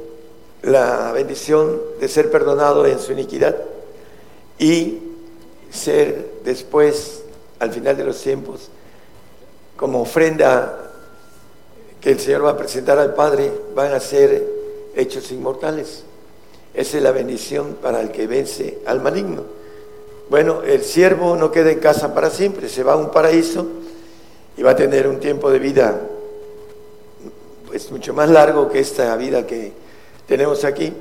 la 0.61 1.11
bendición 1.11 1.81
de 1.99 2.07
ser 2.07 2.31
perdonado 2.31 2.85
en 2.85 2.99
su 2.99 3.11
iniquidad 3.11 3.55
y 4.57 4.99
ser 5.69 6.31
después, 6.43 7.23
al 7.59 7.71
final 7.71 7.97
de 7.97 8.03
los 8.03 8.21
tiempos, 8.21 8.69
como 9.75 10.01
ofrenda 10.01 10.91
que 12.01 12.11
el 12.11 12.19
Señor 12.19 12.45
va 12.45 12.51
a 12.51 12.57
presentar 12.57 12.97
al 12.97 13.13
Padre, 13.13 13.51
van 13.73 13.93
a 13.93 13.99
ser 13.99 14.47
hechos 14.95 15.31
inmortales. 15.31 16.03
Esa 16.73 16.97
es 16.97 17.03
la 17.03 17.11
bendición 17.11 17.77
para 17.81 18.01
el 18.01 18.11
que 18.11 18.27
vence 18.27 18.79
al 18.85 19.01
maligno. 19.01 19.43
Bueno, 20.29 20.63
el 20.63 20.83
siervo 20.83 21.35
no 21.35 21.51
queda 21.51 21.71
en 21.71 21.79
casa 21.79 22.13
para 22.13 22.29
siempre, 22.29 22.67
se 22.69 22.83
va 22.83 22.93
a 22.93 22.97
un 22.97 23.11
paraíso 23.11 23.65
y 24.57 24.63
va 24.63 24.71
a 24.71 24.75
tener 24.75 25.07
un 25.07 25.19
tiempo 25.19 25.51
de 25.51 25.59
vida 25.59 26.01
pues 27.67 27.91
mucho 27.91 28.13
más 28.13 28.29
largo 28.29 28.69
que 28.69 28.79
esta 28.79 29.15
vida 29.17 29.45
que 29.45 29.73
tenemos 30.27 30.63
aquí, 30.65 30.93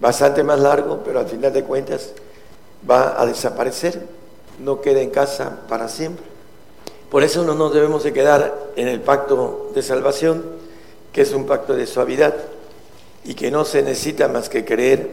bastante 0.00 0.42
más 0.42 0.60
largo, 0.60 1.00
pero 1.04 1.20
al 1.20 1.26
final 1.26 1.52
de 1.52 1.64
cuentas 1.64 2.10
va 2.88 3.20
a 3.20 3.26
desaparecer, 3.26 4.06
no 4.58 4.80
queda 4.80 5.00
en 5.00 5.10
casa 5.10 5.60
para 5.68 5.88
siempre. 5.88 6.24
Por 7.10 7.22
eso 7.22 7.42
no 7.44 7.54
nos 7.54 7.72
debemos 7.72 8.04
de 8.04 8.12
quedar 8.12 8.54
en 8.76 8.88
el 8.88 9.00
pacto 9.00 9.70
de 9.74 9.82
salvación, 9.82 10.44
que 11.12 11.22
es 11.22 11.32
un 11.32 11.46
pacto 11.46 11.74
de 11.74 11.86
suavidad 11.86 12.34
y 13.24 13.34
que 13.34 13.50
no 13.50 13.64
se 13.64 13.82
necesita 13.82 14.28
más 14.28 14.48
que 14.48 14.64
creer 14.64 15.08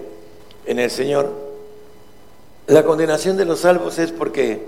en 0.66 0.80
el 0.80 0.92
Señor. 0.92 1.32
La 2.68 2.84
condenación 2.84 3.38
de 3.38 3.46
los 3.46 3.62
salvos 3.62 3.98
es 4.00 4.12
porque 4.12 4.62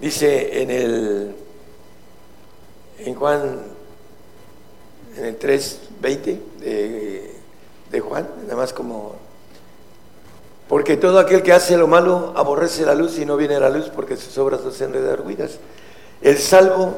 dice 0.00 0.62
en 0.62 0.70
el 0.70 1.34
en 2.98 3.14
Juan 3.14 3.60
en 5.16 5.24
el 5.24 5.38
3:20 5.38 6.38
de, 6.60 7.31
de 7.92 8.00
Juan, 8.00 8.28
nada 8.42 8.56
más 8.56 8.72
como 8.72 9.14
porque 10.72 10.96
todo 10.96 11.18
aquel 11.18 11.42
que 11.42 11.52
hace 11.52 11.76
lo 11.76 11.86
malo 11.86 12.32
aborrece 12.34 12.86
la 12.86 12.94
luz 12.94 13.18
y 13.18 13.26
no 13.26 13.36
viene 13.36 13.56
a 13.56 13.60
la 13.60 13.68
luz 13.68 13.90
porque 13.94 14.16
sus 14.16 14.38
obras 14.38 14.62
no 14.64 14.70
sean 14.70 14.94
redarguidas. 14.94 15.58
El 16.22 16.38
salvo 16.38 16.94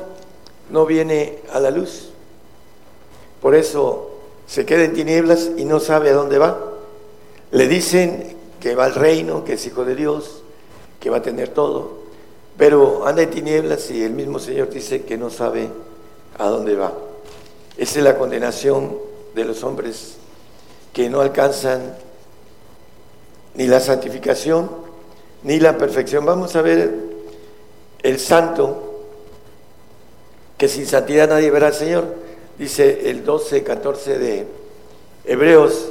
no 0.71 0.87
viene 0.87 1.41
a 1.53 1.59
la 1.59 1.73
luz. 1.73 2.11
Por 3.43 3.57
eso 3.57 4.13
se 4.47 4.65
queda 4.65 4.85
en 4.85 4.95
tinieblas 4.95 5.51
y 5.57 5.65
no 5.65 5.81
sabe 5.81 6.11
a 6.11 6.15
dónde 6.15 6.39
va. 6.39 6.57
Le 7.51 7.67
dicen 7.67 8.37
que 8.61 8.77
va 8.77 8.85
al 8.85 8.95
reino, 8.95 9.45
que 9.45 9.55
es 9.55 9.67
hijo 9.67 9.85
de 9.85 9.97
Dios, 9.97 10.43
que 11.01 11.11
va 11.11 11.17
a 11.17 11.23
tener 11.23 11.49
todo, 11.49 12.05
pero 12.57 13.09
anda 13.09 13.23
en 13.23 13.31
tinieblas 13.31 13.91
y 13.91 14.05
el 14.05 14.13
mismo 14.13 14.39
Señor 14.39 14.71
dice 14.71 15.03
que 15.03 15.19
no 15.19 15.31
sabe 15.31 15.69
a 16.39 16.47
dónde 16.47 16.77
va. 16.77 16.93
Esa 17.77 17.99
es 17.99 18.05
la 18.05 18.17
condenación 18.17 18.97
de 19.35 19.45
los 19.45 19.65
hombres 19.65 20.19
que 20.95 21.11
no 21.11 21.21
alcanzan 21.21 21.95
ni 23.55 23.67
la 23.67 23.81
santificación 23.81 24.71
ni 25.43 25.61
la 25.61 25.77
perfección. 25.77 26.25
Vamos 26.25 26.57
a 26.57 26.63
ver 26.63 26.95
el 28.03 28.19
santo, 28.19 29.03
que 30.57 30.69
sin 30.69 30.87
santidad 30.87 31.29
nadie 31.29 31.51
verá 31.51 31.67
al 31.67 31.75
Señor 31.75 32.25
dice 32.59 33.11
el 33.11 33.25
12, 33.25 33.63
14 33.63 34.19
de 34.19 34.47
Hebreos, 35.25 35.89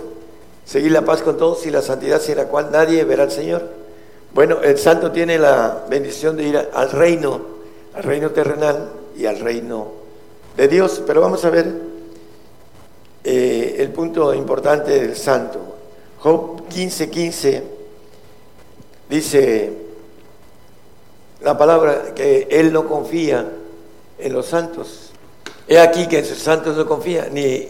seguir 0.66 0.92
la 0.92 1.04
paz 1.04 1.22
con 1.22 1.38
todos 1.38 1.66
y 1.66 1.72
la 1.72 1.82
santidad 1.82 2.22
sin 2.22 2.38
la 2.38 2.46
cual 2.46 2.70
nadie 2.72 3.04
verá 3.04 3.24
al 3.24 3.32
Señor. 3.32 3.64
Bueno, 4.34 4.62
el 4.64 4.78
santo 4.78 5.12
tiene 5.12 5.38
la 5.38 5.86
bendición 5.90 6.38
de 6.38 6.44
ir 6.44 6.70
al 6.74 6.92
reino, 6.92 7.42
al 7.94 8.04
reino 8.04 8.32
terrenal 8.32 8.90
y 9.16 9.26
al 9.26 9.40
reino 9.40 9.92
de 10.58 10.68
Dios. 10.68 11.04
Pero 11.06 11.22
vamos 11.22 11.44
a 11.46 11.50
ver 11.50 11.93
eh, 13.24 13.75
el 13.80 13.89
punto 13.89 14.34
importante 14.34 14.92
del 14.92 15.15
santo. 15.15 15.60
Job 16.20 16.68
15, 16.68 17.10
15 17.10 17.63
dice 19.10 19.74
la 21.42 21.58
palabra 21.58 22.13
que 22.15 22.48
él 22.50 22.72
no 22.72 22.88
confía 22.88 23.51
en 24.18 24.34
los 24.34 24.46
santos 24.46 25.13
He 25.68 25.80
aquí 25.80 26.08
que 26.08 26.20
en 26.20 26.25
sus 26.25 26.39
santos 26.39 26.75
no 26.75 26.86
confía, 26.86 27.30
ni 27.32 27.68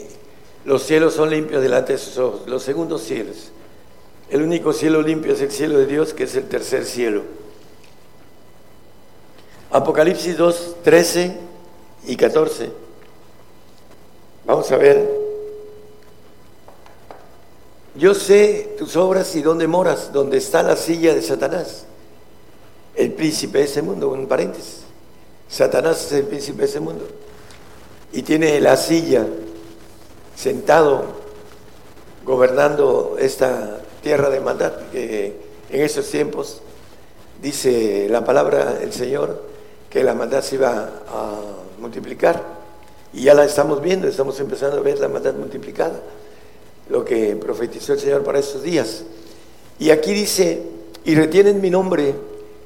los 0.65 0.83
cielos 0.83 1.13
son 1.13 1.29
limpios 1.29 1.61
delante 1.61 1.93
de 1.93 1.99
sus 1.99 2.17
ojos, 2.17 2.41
los 2.47 2.63
segundos 2.63 3.03
cielos. 3.03 3.51
El 4.29 4.41
único 4.41 4.73
cielo 4.73 5.01
limpio 5.01 5.33
es 5.33 5.41
el 5.41 5.51
cielo 5.51 5.77
de 5.77 5.85
Dios, 5.85 6.13
que 6.13 6.23
es 6.23 6.35
el 6.35 6.47
tercer 6.47 6.85
cielo. 6.85 7.21
Apocalipsis 9.69 10.37
2, 10.37 10.77
13 10.83 11.37
y 12.07 12.15
14. 12.15 12.71
Vamos 14.45 14.71
a 14.71 14.77
ver. 14.77 15.22
Yo 17.95 18.15
sé 18.15 18.75
tus 18.77 18.95
obras 18.95 19.35
y 19.35 19.41
dónde 19.41 19.67
moras, 19.67 20.11
donde 20.11 20.37
está 20.37 20.63
la 20.63 20.75
silla 20.75 21.13
de 21.13 21.21
Satanás, 21.21 21.85
el 22.95 23.11
príncipe 23.13 23.59
de 23.59 23.65
ese 23.65 23.81
mundo, 23.81 24.09
un 24.09 24.27
paréntesis. 24.27 24.81
Satanás 25.47 26.05
es 26.05 26.11
el 26.13 26.25
príncipe 26.25 26.59
de 26.59 26.65
ese 26.65 26.79
mundo. 26.79 27.07
Y 28.11 28.23
tiene 28.23 28.59
la 28.59 28.77
silla 28.77 29.25
sentado 30.35 31.03
gobernando 32.25 33.17
esta 33.19 33.81
tierra 34.01 34.29
de 34.29 34.39
maldad, 34.39 34.73
que 34.91 35.39
en 35.69 35.81
esos 35.81 36.09
tiempos 36.09 36.61
dice 37.41 38.07
la 38.09 38.23
palabra 38.23 38.73
del 38.73 38.93
Señor 38.93 39.43
que 39.89 40.03
la 40.03 40.15
maldad 40.15 40.41
se 40.41 40.55
iba 40.55 40.89
a 41.07 41.39
multiplicar. 41.79 42.41
Y 43.13 43.23
ya 43.23 43.35
la 43.35 43.45
estamos 43.45 43.81
viendo, 43.81 44.07
estamos 44.07 44.39
empezando 44.39 44.77
a 44.77 44.81
ver 44.81 44.99
la 44.99 45.07
maldad 45.07 45.35
multiplicada, 45.35 46.01
lo 46.89 47.05
que 47.05 47.35
profetizó 47.35 47.93
el 47.93 47.99
Señor 47.99 48.23
para 48.23 48.39
estos 48.39 48.63
días. 48.63 49.03
Y 49.79 49.89
aquí 49.89 50.13
dice, 50.13 50.61
y 51.05 51.15
retienen 51.15 51.61
mi 51.61 51.69
nombre 51.69 52.15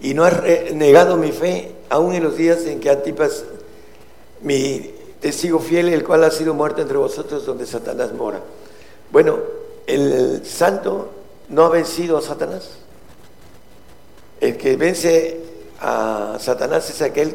y 0.02 0.14
no 0.14 0.24
has 0.24 0.44
negado 0.74 1.18
mi 1.18 1.32
fe, 1.32 1.72
aún 1.90 2.14
en 2.14 2.24
los 2.24 2.38
días 2.38 2.66
en 2.66 2.80
que 2.80 2.90
Antipas, 2.90 3.44
mi 4.42 4.92
testigo 5.20 5.60
fiel, 5.60 5.90
el 5.90 6.04
cual 6.04 6.24
ha 6.24 6.32
sido 6.32 6.54
muerto 6.54 6.82
entre 6.82 6.98
vosotros 6.98 7.46
donde 7.46 7.66
Satanás 7.66 8.14
mora. 8.14 8.42
Bueno, 9.12 9.38
el 9.88 10.46
santo 10.46 11.10
no 11.50 11.64
ha 11.64 11.70
vencido 11.70 12.18
a 12.18 12.22
Satanás. 12.22 12.70
El 14.40 14.58
que 14.58 14.76
vence 14.76 15.42
a 15.80 16.38
Satanás 16.40 16.90
es 16.90 17.02
aquel 17.02 17.34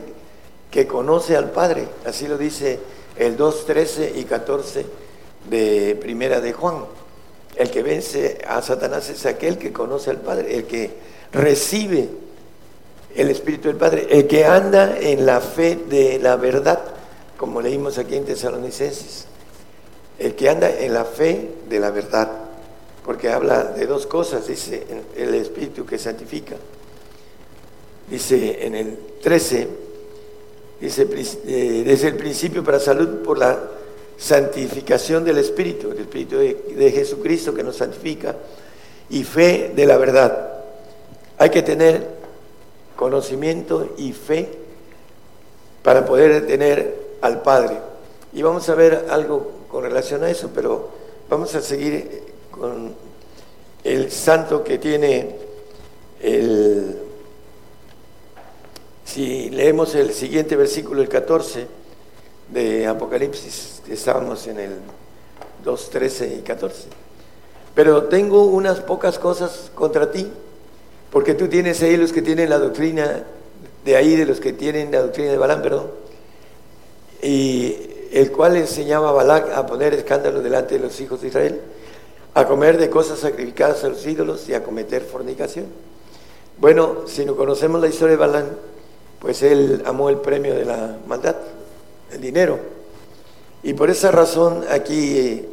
que 0.70 0.86
conoce 0.86 1.36
al 1.36 1.50
Padre. 1.50 1.88
Así 2.04 2.28
lo 2.28 2.38
dice 2.38 2.78
el 3.16 3.36
2, 3.36 3.66
13 3.66 4.12
y 4.16 4.24
14 4.24 5.01
de 5.48 5.96
Primera 6.00 6.40
de 6.40 6.52
Juan. 6.52 6.84
El 7.56 7.70
que 7.70 7.82
vence 7.82 8.38
a 8.46 8.62
Satanás 8.62 9.08
es 9.10 9.26
aquel 9.26 9.58
que 9.58 9.72
conoce 9.72 10.10
al 10.10 10.18
Padre, 10.18 10.56
el 10.56 10.64
que 10.64 10.90
recibe 11.32 12.08
el 13.14 13.30
Espíritu 13.30 13.68
del 13.68 13.76
Padre, 13.76 14.06
el 14.10 14.26
que 14.26 14.44
anda 14.44 14.98
en 14.98 15.26
la 15.26 15.40
fe 15.40 15.76
de 15.88 16.18
la 16.18 16.36
verdad 16.36 16.80
como 17.42 17.60
leímos 17.60 17.98
aquí 17.98 18.14
en 18.14 18.24
Tesalonicenses, 18.24 19.24
el 20.20 20.36
que 20.36 20.48
anda 20.48 20.70
en 20.78 20.94
la 20.94 21.04
fe 21.04 21.50
de 21.68 21.80
la 21.80 21.90
verdad. 21.90 22.30
porque 23.04 23.28
habla 23.30 23.64
de 23.64 23.84
dos 23.84 24.06
cosas, 24.06 24.46
dice 24.46 24.86
el 25.16 25.34
Espíritu 25.34 25.84
que 25.84 25.98
santifica. 25.98 26.54
Dice 28.08 28.64
en 28.64 28.76
el 28.76 28.96
13, 29.20 29.68
dice 30.80 31.08
eh, 31.48 31.82
desde 31.84 32.06
el 32.06 32.16
principio 32.16 32.62
para 32.62 32.78
salud 32.78 33.24
por 33.24 33.38
la 33.38 33.58
santificación 34.16 35.24
del 35.24 35.38
Espíritu, 35.38 35.90
el 35.90 36.00
Espíritu 36.00 36.38
de, 36.38 36.92
Jesucristo 36.94 37.54
que 37.54 37.62
nos 37.62 37.76
santifica, 37.76 38.36
y 39.10 39.24
fe 39.24 39.72
de 39.74 39.86
la 39.86 39.96
verdad. 39.96 40.62
Hay 41.38 41.50
que 41.50 41.62
tener 41.62 42.06
conocimiento 42.96 43.94
y 43.98 44.12
fe 44.12 44.48
para 45.82 46.04
poder 46.04 46.46
tener 46.46 46.96
al 47.20 47.42
Padre. 47.42 47.78
Y 48.32 48.42
vamos 48.42 48.68
a 48.68 48.74
ver 48.74 49.06
algo 49.10 49.50
con 49.68 49.82
relación 49.82 50.22
a 50.24 50.30
eso, 50.30 50.50
pero 50.54 50.90
vamos 51.28 51.54
a 51.54 51.60
seguir 51.60 52.22
con 52.50 52.94
el 53.84 54.10
santo 54.10 54.62
que 54.62 54.78
tiene 54.78 55.36
el... 56.22 56.98
Si 59.04 59.50
leemos 59.50 59.94
el 59.94 60.12
siguiente 60.14 60.56
versículo, 60.56 61.02
el 61.02 61.08
14 61.08 61.81
de 62.52 62.86
Apocalipsis, 62.86 63.82
estábamos 63.88 64.46
en 64.46 64.58
el 64.58 64.72
2, 65.64 65.90
13 65.90 66.36
y 66.38 66.42
14. 66.42 66.88
Pero 67.74 68.04
tengo 68.04 68.44
unas 68.44 68.80
pocas 68.80 69.18
cosas 69.18 69.70
contra 69.74 70.10
ti, 70.10 70.30
porque 71.10 71.34
tú 71.34 71.48
tienes 71.48 71.82
ahí 71.82 71.96
los 71.96 72.12
que 72.12 72.22
tienen 72.22 72.50
la 72.50 72.58
doctrina 72.58 73.24
de 73.84 73.96
ahí, 73.96 74.16
de 74.16 74.26
los 74.26 74.40
que 74.40 74.52
tienen 74.52 74.92
la 74.92 75.02
doctrina 75.02 75.30
de 75.30 75.38
Balán, 75.38 75.62
perdón, 75.62 75.90
y 77.22 77.76
el 78.12 78.30
cual 78.30 78.56
enseñaba 78.56 79.08
a 79.08 79.12
Balac 79.12 79.52
a 79.52 79.64
poner 79.66 79.94
escándalo 79.94 80.42
delante 80.42 80.74
de 80.74 80.80
los 80.80 81.00
hijos 81.00 81.22
de 81.22 81.28
Israel 81.28 81.60
a 82.34 82.46
comer 82.46 82.78
de 82.78 82.88
cosas 82.88 83.18
sacrificadas 83.18 83.84
a 83.84 83.88
los 83.88 84.06
ídolos 84.06 84.48
y 84.48 84.54
a 84.54 84.62
cometer 84.62 85.02
fornicación. 85.02 85.66
Bueno, 86.58 87.06
si 87.06 87.24
no 87.24 87.36
conocemos 87.36 87.80
la 87.80 87.88
historia 87.88 88.12
de 88.12 88.20
Balán, 88.20 88.46
pues 89.18 89.42
él 89.42 89.82
amó 89.84 90.08
el 90.08 90.16
premio 90.16 90.54
de 90.54 90.64
la 90.64 90.96
maldad, 91.06 91.36
el 92.12 92.20
dinero. 92.20 92.58
Y 93.62 93.74
por 93.74 93.90
esa 93.90 94.10
razón 94.10 94.64
aquí 94.70 95.44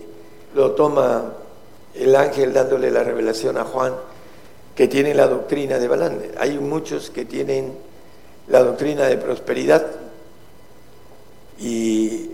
lo 0.56 0.72
toma 0.72 1.34
el 1.94 2.16
ángel 2.16 2.54
dándole 2.54 2.92
la 2.92 3.04
revelación 3.04 3.58
a 3.58 3.66
Juan, 3.66 3.94
que 4.76 4.88
tiene 4.88 5.14
la 5.14 5.28
doctrina 5.28 5.78
de 5.78 5.88
Balán. 5.88 6.22
Hay 6.40 6.58
muchos 6.58 7.10
que 7.10 7.26
tienen 7.26 7.74
la 8.48 8.64
doctrina 8.64 9.06
de 9.06 9.18
prosperidad 9.18 9.86
y 11.60 12.32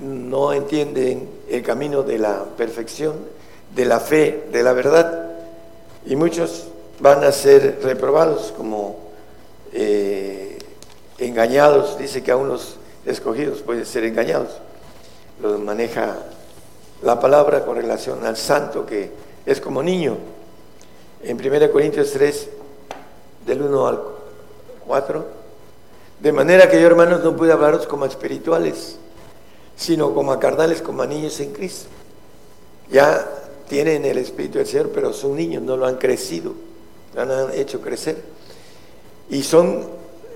no 0.00 0.52
entienden 0.52 1.28
el 1.48 1.62
camino 1.62 2.02
de 2.02 2.18
la 2.18 2.44
perfección 2.56 3.14
de 3.74 3.84
la 3.84 4.00
fe, 4.00 4.44
de 4.52 4.62
la 4.62 4.72
verdad, 4.72 5.30
y 6.06 6.16
muchos 6.16 6.66
van 7.00 7.24
a 7.24 7.32
ser 7.32 7.80
reprobados 7.82 8.52
como 8.56 8.98
eh, 9.72 10.58
engañados, 11.18 11.98
dice 11.98 12.22
que 12.22 12.32
aún 12.32 12.48
los 12.48 12.76
escogidos 13.06 13.60
pueden 13.60 13.86
ser 13.86 14.04
engañados. 14.04 14.50
Lo 15.42 15.58
maneja 15.58 16.18
la 17.02 17.18
palabra 17.18 17.64
con 17.64 17.76
relación 17.76 18.24
al 18.24 18.36
santo 18.36 18.84
que 18.84 19.10
es 19.46 19.60
como 19.60 19.82
niño. 19.82 20.16
En 21.22 21.36
1 21.36 21.70
Corintios 21.72 22.12
3, 22.12 22.48
del 23.46 23.62
1 23.62 23.86
al 23.86 24.00
4, 24.86 25.26
de 26.20 26.32
manera 26.32 26.68
que 26.68 26.80
yo 26.80 26.86
hermanos 26.86 27.22
no 27.24 27.36
pude 27.36 27.52
hablaros 27.52 27.86
como 27.86 28.04
espirituales, 28.04 28.96
sino 29.76 30.14
como 30.14 30.32
a 30.32 30.40
carnales, 30.40 30.82
como 30.82 31.02
a 31.02 31.06
niños 31.06 31.40
en 31.40 31.52
Cristo. 31.52 31.88
Ya 32.90 33.26
tienen 33.68 34.04
el 34.04 34.18
Espíritu 34.18 34.58
del 34.58 34.66
Señor, 34.66 34.90
pero 34.92 35.12
son 35.12 35.36
niños, 35.36 35.62
no 35.62 35.76
lo 35.76 35.86
han 35.86 35.96
crecido, 35.96 36.54
lo 37.14 37.22
han 37.22 37.54
hecho 37.54 37.80
crecer. 37.80 38.22
Y 39.30 39.42
son 39.42 39.86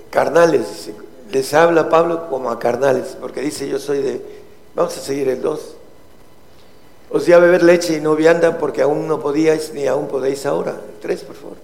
carnales, 0.09 0.89
les 1.31 1.53
habla 1.53 1.89
Pablo 1.89 2.29
como 2.29 2.49
a 2.49 2.59
carnales, 2.59 3.17
porque 3.19 3.41
dice 3.41 3.67
yo 3.67 3.79
soy 3.79 4.01
de, 4.01 4.21
vamos 4.75 4.97
a 4.97 5.01
seguir 5.01 5.29
el 5.29 5.41
2. 5.41 5.75
Os 7.11 7.25
di 7.25 7.33
a 7.33 7.39
beber 7.39 7.63
leche 7.63 7.97
y 7.97 8.01
no 8.01 8.15
vianda 8.15 8.57
porque 8.57 8.81
aún 8.81 9.07
no 9.07 9.19
podíais 9.19 9.73
ni 9.73 9.87
aún 9.87 10.07
podéis 10.07 10.45
ahora. 10.45 10.71
El 10.71 10.99
3, 11.01 11.23
por 11.23 11.35
favor. 11.35 11.57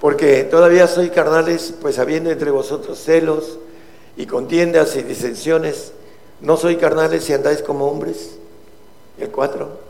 Porque 0.00 0.44
todavía 0.44 0.86
soy 0.86 1.10
carnales, 1.10 1.74
pues 1.80 1.98
habiendo 1.98 2.30
entre 2.30 2.50
vosotros 2.50 2.98
celos 2.98 3.58
y 4.16 4.26
contiendas 4.26 4.94
y 4.96 5.02
disensiones, 5.02 5.92
no 6.40 6.56
soy 6.56 6.76
carnales 6.76 7.24
si 7.24 7.32
andáis 7.32 7.62
como 7.62 7.86
hombres. 7.88 8.36
El 9.18 9.30
4 9.30 9.86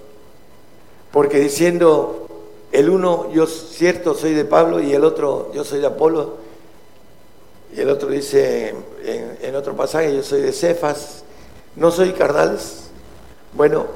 porque 1.17 1.41
diciendo 1.41 2.27
el 2.73 2.91
uno, 2.91 3.31
yo 3.33 3.47
cierto 3.47 4.13
soy 4.13 4.35
de 4.35 4.45
Pablo 4.45 4.81
y 4.81 4.93
el 4.93 5.03
otro, 5.03 5.51
yo 5.55 5.65
soy 5.65 5.81
de 5.81 5.87
Apolo, 5.87 6.35
y 7.77 7.81
el 7.83 7.91
otro 7.91 8.09
dice 8.09 8.75
en, 9.43 9.55
otro 9.55 9.77
pasaje, 9.77 10.15
yo 10.15 10.23
soy 10.23 10.41
de 10.41 10.53
Cefas, 10.53 11.23
no 11.77 11.91
soy 11.91 12.13
carnales. 12.13 12.85
Bueno, 13.53 13.87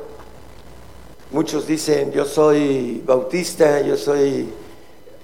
muchos 1.31 1.67
dicen, 1.67 2.13
yo 2.13 2.27
soy 2.27 3.03
bautista, 3.07 3.81
yo 3.81 3.97
soy 3.97 4.51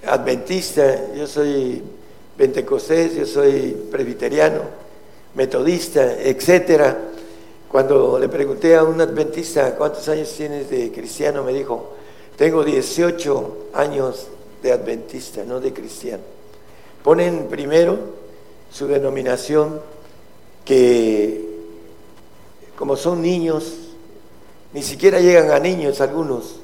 adventista, 0.07 1.13
yo 1.13 1.27
soy 1.27 1.83
pentecostés, 2.35 3.15
yo 3.15 3.27
soy 3.27 3.77
presbiteriano, 3.91 4.61
metodista, 5.35 6.13
etcétera. 6.19 6.97
Cuando 7.69 8.17
le 8.17 8.27
pregunté 8.27 8.75
a 8.75 8.83
un 8.83 8.99
adventista 8.99 9.75
cuántos 9.75 10.07
años 10.09 10.33
tienes 10.35 10.67
de 10.71 10.91
cristiano, 10.91 11.43
me 11.43 11.53
dijo, 11.53 11.93
tengo 12.35 12.63
18 12.63 13.57
años 13.73 14.29
de 14.63 14.71
adventista, 14.71 15.43
no 15.43 15.59
de 15.59 15.73
cristiano. 15.73 16.23
Ponen 17.03 17.47
primero 17.49 18.16
su 18.71 18.87
denominación 18.87 19.79
que 20.65 21.47
como 22.77 22.95
son 22.95 23.21
niños, 23.21 23.73
ni 24.73 24.83
siquiera 24.83 25.19
llegan 25.19 25.51
a 25.51 25.59
niños 25.59 25.99
algunos, 25.99 26.59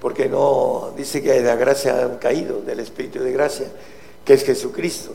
porque 0.00 0.28
no 0.28 0.92
dice 0.96 1.22
que 1.22 1.32
de 1.32 1.42
la 1.42 1.54
gracia 1.54 2.04
han 2.04 2.18
caído, 2.18 2.60
del 2.62 2.80
Espíritu 2.80 3.20
de 3.20 3.32
gracia, 3.32 3.68
que 4.24 4.34
es 4.34 4.44
Jesucristo, 4.44 5.12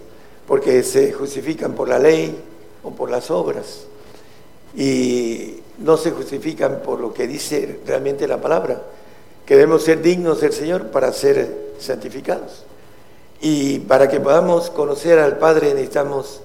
porque 0.47 0.83
se 0.83 1.11
justifican 1.11 1.73
por 1.73 1.89
la 1.89 1.99
ley 1.99 2.37
o 2.83 2.91
por 2.91 3.09
las 3.09 3.29
obras 3.29 3.87
y 4.75 5.59
no 5.79 5.97
se 5.97 6.11
justifican 6.11 6.81
por 6.83 6.99
lo 6.99 7.13
que 7.13 7.27
dice 7.27 7.79
realmente 7.85 8.27
la 8.27 8.39
palabra, 8.39 8.81
que 9.45 9.55
debemos 9.55 9.83
ser 9.83 10.01
dignos 10.01 10.41
del 10.41 10.53
Señor 10.53 10.87
para 10.91 11.11
ser 11.11 11.73
santificados. 11.79 12.63
Y 13.41 13.79
para 13.79 14.09
que 14.09 14.19
podamos 14.19 14.69
conocer 14.69 15.19
al 15.19 15.37
Padre 15.37 15.73
necesitamos 15.73 16.41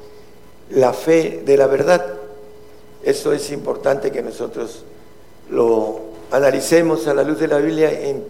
la 0.71 0.93
fe 0.93 1.43
de 1.45 1.57
la 1.57 1.67
verdad. 1.67 2.05
Eso 3.03 3.33
es 3.33 3.51
importante 3.51 4.11
que 4.11 4.23
nosotros 4.23 4.85
lo 5.51 6.01
analicemos 6.31 7.07
a 7.07 7.15
la 7.15 7.23
luz 7.23 7.39
de 7.39 7.49
la 7.49 7.59
Biblia 7.59 7.91
en 7.91 8.25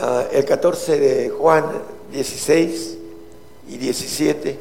ah, 0.00 0.24
el 0.32 0.44
14 0.44 0.98
de 0.98 1.30
Juan 1.30 1.64
16 2.12 2.98
y 3.68 3.76
17. 3.76 4.58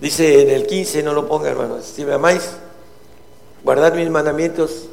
Dice 0.00 0.42
en 0.42 0.50
el 0.50 0.66
15, 0.66 1.02
no 1.02 1.12
lo 1.12 1.26
ponga 1.26 1.48
hermanos, 1.48 1.84
si 1.84 2.04
me 2.04 2.12
amáis, 2.12 2.50
guardad 3.62 3.94
mis 3.94 4.10
mandamientos. 4.10 4.88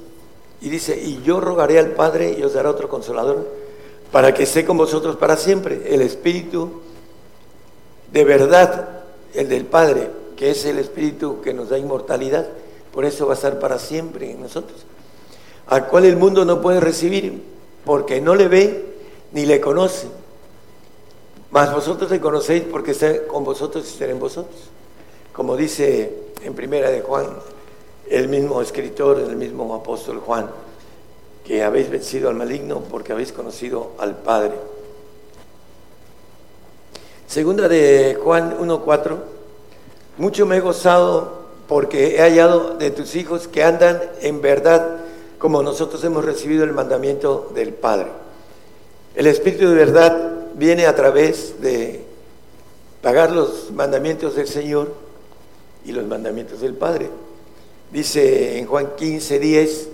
Y 0.61 0.69
dice, 0.69 0.95
y 0.95 1.21
yo 1.23 1.39
rogaré 1.41 1.79
al 1.79 1.91
Padre 1.91 2.35
y 2.37 2.43
os 2.43 2.53
dará 2.53 2.69
otro 2.69 2.87
consolador 2.87 3.47
para 4.11 4.33
que 4.33 4.43
esté 4.43 4.63
con 4.63 4.77
vosotros 4.77 5.15
para 5.15 5.35
siempre. 5.35 5.81
El 5.85 6.01
Espíritu 6.01 6.81
de 8.11 8.23
verdad, 8.25 8.89
el 9.33 9.47
del 9.47 9.65
Padre, 9.65 10.09
que 10.35 10.51
es 10.51 10.65
el 10.65 10.79
Espíritu 10.79 11.41
que 11.41 11.53
nos 11.53 11.69
da 11.69 11.77
inmortalidad, 11.77 12.47
por 12.91 13.05
eso 13.05 13.25
va 13.25 13.33
a 13.33 13.35
estar 13.35 13.59
para 13.59 13.79
siempre 13.79 14.31
en 14.31 14.41
nosotros. 14.41 14.85
Al 15.67 15.87
cual 15.87 16.05
el 16.05 16.17
mundo 16.17 16.43
no 16.43 16.61
puede 16.61 16.79
recibir 16.79 17.41
porque 17.85 18.19
no 18.19 18.35
le 18.35 18.47
ve 18.47 18.85
ni 19.31 19.45
le 19.45 19.61
conoce. 19.61 20.07
Mas 21.51 21.73
vosotros 21.73 22.11
le 22.11 22.19
conocéis 22.19 22.63
porque 22.63 22.91
está 22.91 23.27
con 23.27 23.43
vosotros 23.43 23.85
y 23.85 23.93
estará 23.93 24.11
en 24.11 24.19
vosotros. 24.19 24.59
Como 25.33 25.55
dice 25.55 26.13
en 26.43 26.53
primera 26.53 26.89
de 26.89 27.01
Juan 27.01 27.27
el 28.09 28.27
mismo 28.27 28.61
escritor, 28.61 29.19
el 29.19 29.37
mismo 29.37 29.73
apóstol 29.73 30.19
Juan, 30.19 30.49
que 31.45 31.63
habéis 31.63 31.89
vencido 31.89 32.29
al 32.29 32.35
maligno 32.35 32.81
porque 32.89 33.13
habéis 33.13 33.31
conocido 33.31 33.91
al 33.99 34.17
Padre. 34.17 34.53
Segunda 37.31 37.69
de 37.69 38.19
Juan 38.21 38.57
1.4, 38.59 39.15
mucho 40.17 40.45
me 40.45 40.57
he 40.57 40.59
gozado 40.59 41.45
porque 41.65 42.17
he 42.17 42.19
hallado 42.19 42.75
de 42.75 42.91
tus 42.91 43.15
hijos 43.15 43.47
que 43.47 43.63
andan 43.63 44.01
en 44.19 44.41
verdad 44.41 44.97
como 45.37 45.63
nosotros 45.63 46.03
hemos 46.03 46.25
recibido 46.25 46.65
el 46.65 46.73
mandamiento 46.73 47.49
del 47.55 47.73
Padre. 47.73 48.07
El 49.15 49.27
Espíritu 49.27 49.69
de 49.69 49.75
verdad 49.75 50.39
viene 50.55 50.87
a 50.87 50.93
través 50.93 51.61
de 51.61 52.03
pagar 53.01 53.31
los 53.31 53.71
mandamientos 53.71 54.35
del 54.35 54.49
Señor 54.49 54.93
y 55.85 55.93
los 55.93 56.05
mandamientos 56.05 56.59
del 56.59 56.73
Padre. 56.73 57.09
Dice 57.93 58.59
en 58.59 58.65
Juan 58.65 58.89
15, 58.97 59.39
10 59.39 59.89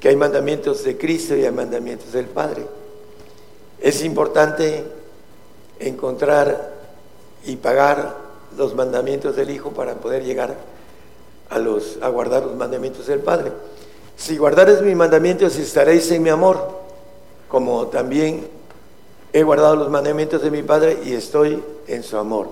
que 0.00 0.08
hay 0.08 0.16
mandamientos 0.16 0.82
de 0.82 0.98
Cristo 0.98 1.36
y 1.36 1.44
hay 1.44 1.52
mandamientos 1.52 2.10
del 2.12 2.26
Padre. 2.26 2.66
Es 3.78 4.02
importante 4.02 4.82
encontrar 5.78 6.79
y 7.44 7.56
pagar 7.56 8.16
los 8.56 8.74
mandamientos 8.74 9.36
del 9.36 9.50
Hijo 9.50 9.70
para 9.70 9.94
poder 9.94 10.24
llegar 10.24 10.56
a, 11.48 11.58
los, 11.58 11.98
a 12.00 12.08
guardar 12.08 12.44
los 12.44 12.56
mandamientos 12.56 13.06
del 13.06 13.20
Padre. 13.20 13.52
Si 14.16 14.36
guardares 14.36 14.82
mis 14.82 14.96
mandamientos 14.96 15.56
estaréis 15.56 16.10
en 16.10 16.22
mi 16.22 16.30
amor, 16.30 16.80
como 17.48 17.86
también 17.86 18.46
he 19.32 19.42
guardado 19.42 19.76
los 19.76 19.90
mandamientos 19.90 20.42
de 20.42 20.50
mi 20.50 20.62
Padre 20.62 20.98
y 21.04 21.14
estoy 21.14 21.62
en 21.86 22.02
su 22.02 22.16
amor. 22.16 22.48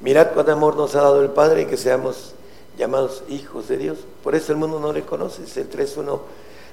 Mirad 0.00 0.28
cuánto 0.32 0.52
amor 0.52 0.76
nos 0.76 0.94
ha 0.94 1.02
dado 1.02 1.22
el 1.22 1.30
Padre 1.30 1.66
que 1.66 1.76
seamos 1.76 2.34
llamados 2.78 3.22
hijos 3.28 3.68
de 3.68 3.76
Dios. 3.76 3.98
Por 4.22 4.34
eso 4.34 4.52
el 4.52 4.58
mundo 4.58 4.80
no 4.80 4.92
le 4.92 5.02
conoce, 5.02 5.44
es 5.44 5.56
el 5.56 5.70
3.1 5.70 6.20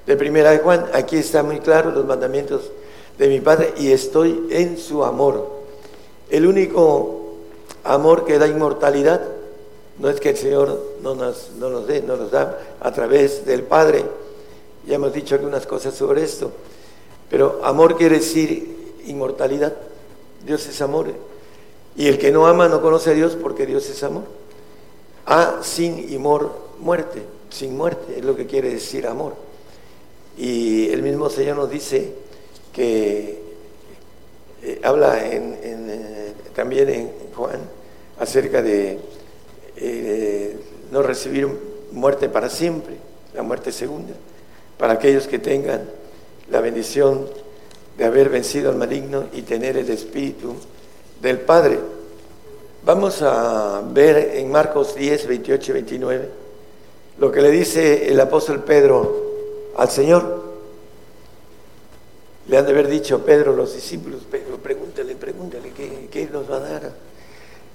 de 0.05 0.15
primera 0.15 0.51
de 0.51 0.59
Juan. 0.59 0.85
Aquí 0.93 1.17
está 1.17 1.43
muy 1.43 1.59
claro 1.59 1.91
los 1.91 2.05
mandamientos 2.05 2.71
de 3.17 3.27
mi 3.27 3.41
Padre 3.41 3.73
y 3.77 3.91
estoy 3.91 4.47
en 4.51 4.77
su 4.77 5.03
amor. 5.03 5.56
El 6.29 6.45
único 6.45 7.35
amor 7.83 8.25
que 8.25 8.37
da 8.37 8.47
inmortalidad 8.47 9.21
no 9.99 10.09
es 10.09 10.19
que 10.19 10.29
el 10.29 10.37
Señor 10.37 10.97
no 11.01 11.15
nos, 11.15 11.51
no 11.57 11.69
nos 11.69 11.87
dé, 11.87 12.01
no 12.01 12.17
nos 12.17 12.31
da 12.31 12.59
a 12.79 12.91
través 12.91 13.45
del 13.45 13.63
Padre. 13.63 14.05
Ya 14.85 14.95
hemos 14.95 15.13
dicho 15.13 15.35
algunas 15.35 15.65
cosas 15.65 15.95
sobre 15.95 16.23
esto. 16.23 16.51
Pero 17.29 17.61
amor 17.63 17.97
quiere 17.97 18.17
decir 18.17 18.95
inmortalidad. 19.05 19.73
Dios 20.45 20.67
es 20.67 20.81
amor. 20.81 21.07
Y 21.95 22.07
el 22.07 22.17
que 22.19 22.31
no 22.31 22.45
ama 22.45 22.67
no 22.67 22.81
conoce 22.81 23.11
a 23.11 23.13
Dios 23.13 23.35
porque 23.41 23.65
Dios 23.65 23.89
es 23.89 24.03
amor. 24.03 24.23
A 25.25 25.59
sin 25.63 26.13
y 26.13 26.17
mor, 26.17 26.51
muerte. 26.79 27.23
Sin 27.49 27.75
muerte 27.75 28.19
es 28.19 28.25
lo 28.25 28.35
que 28.35 28.45
quiere 28.45 28.69
decir 28.69 29.07
amor. 29.07 29.33
Y 30.37 30.89
el 30.89 31.01
mismo 31.01 31.29
Señor 31.29 31.57
nos 31.57 31.69
dice 31.69 32.13
que 32.71 33.41
eh, 34.61 34.79
habla 34.83 35.25
en, 35.25 35.57
eh, 35.63 36.16
también 36.57 36.89
en 36.89 37.11
Juan 37.35 37.59
acerca 38.19 38.63
de 38.63 38.97
eh, 39.75 40.57
no 40.91 41.03
recibir 41.03 41.47
muerte 41.91 42.29
para 42.29 42.49
siempre, 42.49 42.95
la 43.35 43.43
muerte 43.43 43.71
segunda, 43.71 44.15
para 44.79 44.93
aquellos 44.93 45.27
que 45.27 45.37
tengan 45.37 45.83
la 46.49 46.59
bendición 46.59 47.27
de 47.95 48.05
haber 48.05 48.29
vencido 48.29 48.71
al 48.71 48.75
maligno 48.75 49.25
y 49.33 49.43
tener 49.43 49.77
el 49.77 49.87
espíritu 49.91 50.55
del 51.21 51.41
Padre. 51.41 51.77
Vamos 52.83 53.21
a 53.21 53.83
ver 53.93 54.31
en 54.37 54.49
Marcos 54.51 54.95
10, 54.95 55.27
28 55.27 55.71
y 55.71 55.73
29 55.73 56.29
lo 57.19 57.31
que 57.31 57.41
le 57.41 57.51
dice 57.51 58.09
el 58.09 58.19
apóstol 58.19 58.63
Pedro 58.63 59.25
al 59.77 59.89
Señor. 59.91 60.43
Le 62.47 62.57
han 62.57 62.65
de 62.65 62.71
haber 62.71 62.87
dicho 62.87 63.23
Pedro 63.23 63.55
los 63.55 63.75
discípulos, 63.75 64.21
Pedro, 64.31 64.57
pregúntale, 64.57 65.15
pregúntale, 65.15 65.66
¿qué, 66.11 66.25
¿qué, 66.25 66.29
nos 66.31 66.49
va 66.49 66.57
a 66.57 66.59
dar? 66.59 66.91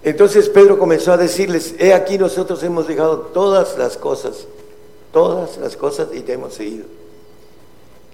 Entonces 0.03 0.49
Pedro 0.49 0.79
comenzó 0.79 1.13
a 1.13 1.17
decirles, 1.17 1.75
he 1.79 1.95
aquí 1.95 2.19
nosotros 2.19 2.63
hemos 2.63 2.89
dejado 2.89 3.19
todas 3.19 3.79
las 3.79 3.97
cosas, 3.97 4.47
todas 5.13 5.59
las 5.59 5.77
cosas 5.77 6.09
y 6.13 6.21
te 6.21 6.33
hemos 6.33 6.55
seguido. 6.55 6.87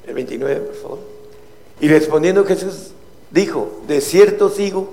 El 0.06 0.14
29, 0.14 0.60
por 0.60 0.74
favor. 0.74 0.98
Y 1.80 1.88
respondiendo 1.88 2.44
Jesús 2.44 2.92
dijo, 3.30 3.80
de 3.86 4.00
cierto 4.00 4.48
digo 4.48 4.88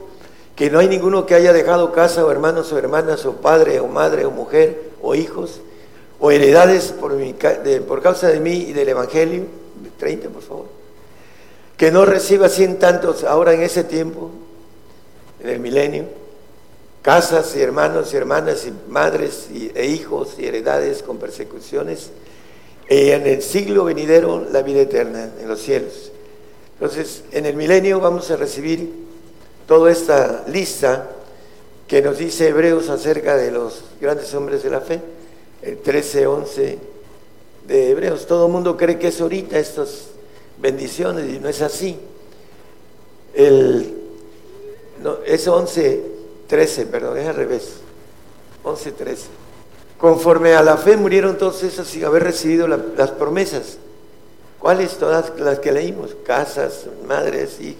que 0.56 0.70
no 0.70 0.80
hay 0.80 0.88
ninguno 0.88 1.26
que 1.26 1.36
haya 1.36 1.52
dejado 1.52 1.92
casa 1.92 2.26
o 2.26 2.32
hermanos 2.32 2.72
o 2.72 2.78
hermanas 2.78 3.26
o 3.26 3.34
padre 3.34 3.80
o 3.80 3.88
madre 3.88 4.26
o 4.26 4.32
mujer 4.32 4.92
o 5.02 5.16
hijos 5.16 5.62
o 6.20 6.32
heredades 6.32 6.94
por, 6.94 7.14
por 7.88 8.02
causa 8.02 8.30
de 8.30 8.40
mí 8.40 8.68
y 8.70 8.74
del 8.74 8.90
Evangelio, 8.90 9.44
30 10.00 10.30
por 10.30 10.42
favor, 10.42 10.66
que 11.78 11.92
no 11.92 12.06
reciba 12.06 12.48
cien 12.48 12.80
tantos 12.80 13.26
ahora 13.26 13.54
en 13.54 13.62
ese 13.64 13.84
tiempo, 13.84 14.32
en 15.46 15.52
el 15.52 15.60
milenio, 15.60 16.06
casas 17.04 17.56
y 17.56 17.62
hermanos 17.62 18.12
y 18.14 18.18
hermanas 18.18 18.66
y 18.66 18.74
madres 18.90 19.48
e 19.76 19.86
hijos 19.86 20.36
y 20.40 20.48
heredades 20.48 21.04
con 21.04 21.18
persecuciones, 21.18 22.10
y 22.90 23.12
en 23.12 23.28
el 23.28 23.44
siglo 23.44 23.86
venidero 23.86 24.44
la 24.52 24.64
vida 24.64 24.82
eterna 24.82 25.30
en 25.40 25.48
los 25.48 25.62
cielos. 25.62 26.12
Entonces, 26.74 27.24
en 27.32 27.46
el 27.46 27.56
milenio 27.56 28.00
vamos 28.00 28.32
a 28.32 28.38
recibir 28.38 28.92
toda 29.68 29.92
esta 29.92 30.46
lista 30.48 31.10
que 31.88 32.02
nos 32.02 32.18
dice 32.18 32.50
Hebreos 32.50 32.90
acerca 32.90 33.38
de 33.38 33.52
los 33.52 33.84
grandes 34.02 34.34
hombres 34.34 34.64
de 34.64 34.70
la 34.72 34.82
fe, 34.82 35.00
el 35.62 35.78
13, 35.78 36.26
11 36.26 36.80
de 37.68 37.92
Hebreos. 37.92 38.26
Todo 38.26 38.48
el 38.48 38.52
mundo 38.52 38.76
cree 38.76 38.98
que 38.98 39.10
es 39.10 39.22
ahorita 39.22 39.60
estas 39.60 40.08
bendiciones 40.60 41.32
y 41.32 41.40
no 41.40 41.50
es 41.50 41.62
así. 41.62 41.98
El, 43.36 44.05
no, 45.02 45.18
es 45.26 45.48
11, 45.48 46.02
13, 46.48 46.86
perdón, 46.86 47.18
es 47.18 47.28
al 47.28 47.36
revés. 47.36 47.76
11, 48.64 48.92
13. 48.92 49.26
Conforme 49.98 50.54
a 50.54 50.64
la 50.64 50.78
fe 50.78 50.98
murieron 50.98 51.38
todos 51.38 51.64
esos 51.64 51.88
sin 51.88 52.04
haber 52.06 52.24
recibido 52.24 52.68
las 52.68 53.12
promesas. 53.12 53.78
¿Cuáles? 54.60 54.98
Todas 54.98 55.32
las 55.40 55.60
que 55.60 55.72
leímos, 55.72 56.16
casas, 56.26 56.86
madres 57.08 57.60
y 57.62 57.78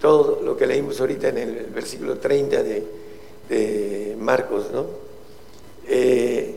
todo 0.00 0.40
lo 0.42 0.56
que 0.56 0.66
leímos 0.66 1.00
ahorita 1.00 1.28
en 1.28 1.38
el 1.38 1.66
versículo 1.66 2.18
30 2.18 2.62
de, 2.62 4.16
Marcos, 4.18 4.66
¿no? 4.72 4.84
Eh, 5.86 6.56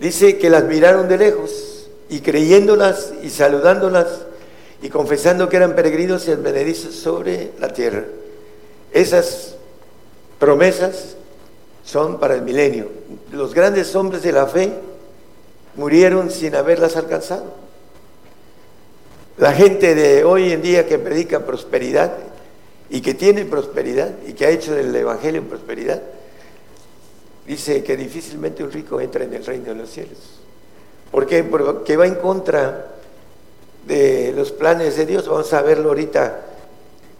dice 0.00 0.38
que 0.38 0.50
las 0.50 0.64
miraron 0.64 1.08
de 1.08 1.16
lejos 1.16 1.88
y 2.08 2.20
creyéndolas 2.20 3.12
y 3.22 3.30
saludándolas 3.30 4.08
y 4.82 4.88
confesando 4.88 5.48
que 5.48 5.56
eran 5.56 5.76
peregrinos 5.76 6.26
y 6.26 6.32
advenedizos 6.32 6.94
sobre 6.94 7.52
la 7.60 7.72
tierra. 7.72 8.04
Esas 8.92 9.54
promesas 10.38 11.16
son 11.84 12.18
para 12.18 12.34
el 12.34 12.42
milenio. 12.42 12.88
Los 13.32 13.54
grandes 13.54 13.94
hombres 13.94 14.22
de 14.22 14.32
la 14.32 14.46
fe 14.46 14.72
murieron 15.76 16.30
sin 16.30 16.54
haberlas 16.54 16.96
alcanzado. 16.96 17.44
La 19.36 19.52
gente 19.52 19.94
de 19.94 20.24
hoy 20.24 20.52
en 20.52 20.62
día 20.62 20.86
que 20.86 20.98
predica 20.98 21.46
prosperidad 21.46 22.12
y 22.90 23.00
que 23.00 23.14
tiene 23.14 23.44
prosperidad 23.44 24.10
y 24.26 24.32
que 24.32 24.46
ha 24.46 24.50
hecho 24.50 24.74
del 24.74 24.94
Evangelio 24.94 25.42
prosperidad, 25.44 26.02
dice 27.46 27.82
que 27.82 27.96
difícilmente 27.96 28.62
un 28.62 28.70
rico 28.70 29.00
entra 29.00 29.24
en 29.24 29.32
el 29.34 29.44
reino 29.44 29.66
de 29.66 29.74
los 29.76 29.90
cielos. 29.90 30.18
¿Por 31.10 31.26
qué? 31.26 31.42
Porque 31.42 31.96
va 31.96 32.06
en 32.06 32.16
contra 32.16 32.92
de 33.86 34.32
los 34.36 34.52
planes 34.52 34.96
de 34.96 35.06
Dios. 35.06 35.26
Vamos 35.28 35.52
a 35.52 35.62
verlo 35.62 35.88
ahorita 35.88 36.40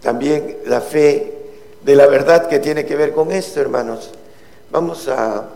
también 0.03 0.59
la 0.67 0.81
fe 0.81 1.40
de 1.83 1.97
la 1.97 2.07
verdad 2.07 2.49
que 2.49 2.59
tiene 2.59 2.85
que 2.85 2.97
ver 2.97 3.13
con 3.13 3.33
esto, 3.33 3.61
hermanos. 3.61 4.11
Vamos 4.71 5.09
a 5.09 5.49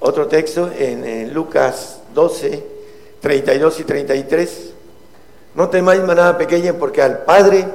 otro 0.00 0.26
texto 0.26 0.70
en, 0.76 1.32
Lucas 1.32 2.00
12, 2.14 2.64
32 3.20 3.80
y 3.80 3.84
33. 3.84 4.70
No 5.54 5.70
temáis 5.70 6.02
manada 6.02 6.36
pequeña 6.36 6.74
porque 6.74 7.02
al 7.02 7.24
Padre 7.24 7.66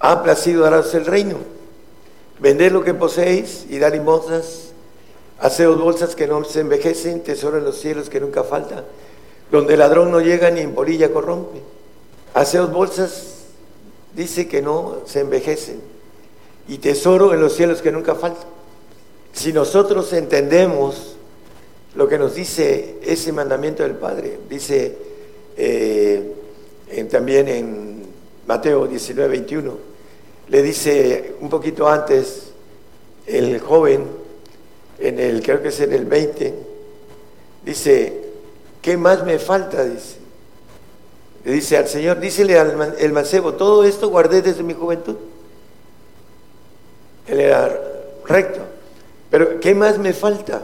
ha 0.00 0.22
placido 0.22 0.62
daros 0.62 0.94
el 0.94 1.06
reino. 1.06 1.38
Vended 2.38 2.70
lo 2.70 2.84
que 2.84 2.94
poseéis 2.94 3.66
y 3.68 3.78
dar 3.78 3.92
limosnas. 3.92 4.72
Haceos 5.38 5.78
bolsas 5.78 6.14
que 6.14 6.26
no 6.26 6.44
se 6.44 6.60
envejecen, 6.60 7.22
tesoro 7.22 7.58
en 7.58 7.64
los 7.64 7.78
cielos 7.78 8.08
que 8.08 8.20
nunca 8.20 8.42
falta, 8.42 8.84
donde 9.50 9.74
el 9.74 9.80
ladrón 9.80 10.10
no 10.10 10.20
llega 10.20 10.50
ni 10.50 10.60
en 10.60 10.74
polilla 10.74 11.12
corrompe. 11.12 11.60
Haceos 12.32 12.72
bolsas, 12.72 13.34
dice 14.14 14.48
que 14.48 14.62
no 14.62 15.00
se 15.04 15.20
envejecen 15.20 15.95
y 16.68 16.78
tesoro 16.78 17.32
en 17.32 17.40
los 17.40 17.54
cielos 17.54 17.82
que 17.82 17.92
nunca 17.92 18.14
falta. 18.14 18.44
Si 19.32 19.52
nosotros 19.52 20.12
entendemos 20.12 21.16
lo 21.94 22.08
que 22.08 22.18
nos 22.18 22.34
dice 22.34 22.98
ese 23.02 23.32
mandamiento 23.32 23.82
del 23.82 23.94
Padre, 23.94 24.38
dice 24.48 24.96
eh, 25.56 26.32
también 27.10 27.48
en 27.48 28.02
Mateo 28.46 28.86
19, 28.86 29.28
21, 29.28 29.76
le 30.48 30.62
dice 30.62 31.34
un 31.40 31.48
poquito 31.48 31.88
antes 31.88 32.52
el 33.26 33.58
joven, 33.60 34.04
en 34.98 35.18
el, 35.18 35.42
creo 35.42 35.62
que 35.62 35.68
es 35.68 35.80
en 35.80 35.92
el 35.92 36.06
20, 36.06 36.54
dice, 37.64 38.22
¿qué 38.80 38.96
más 38.96 39.24
me 39.24 39.38
falta? 39.38 39.84
Dice. 39.84 40.16
Le 41.44 41.52
dice 41.52 41.76
al 41.76 41.86
Señor, 41.86 42.18
dícele 42.18 42.58
al 42.58 43.12
mancebo, 43.12 43.54
todo 43.54 43.84
esto 43.84 44.08
guardé 44.08 44.42
desde 44.42 44.64
mi 44.64 44.74
juventud. 44.74 45.14
Él 47.26 47.40
era 47.40 47.80
recto. 48.26 48.60
Pero 49.30 49.60
¿qué 49.60 49.74
más 49.74 49.98
me 49.98 50.12
falta? 50.12 50.62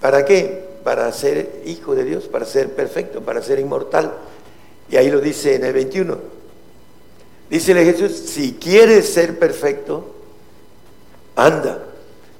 ¿Para 0.00 0.24
qué? 0.24 0.64
Para 0.84 1.10
ser 1.12 1.62
hijo 1.64 1.94
de 1.94 2.04
Dios, 2.04 2.24
para 2.24 2.44
ser 2.44 2.74
perfecto, 2.74 3.22
para 3.22 3.42
ser 3.42 3.58
inmortal. 3.58 4.12
Y 4.90 4.96
ahí 4.96 5.10
lo 5.10 5.20
dice 5.20 5.54
en 5.54 5.64
el 5.64 5.72
21. 5.72 6.18
Dícele 7.48 7.84
Jesús, 7.84 8.12
si 8.12 8.54
quieres 8.54 9.08
ser 9.12 9.38
perfecto, 9.38 10.14
anda, 11.36 11.84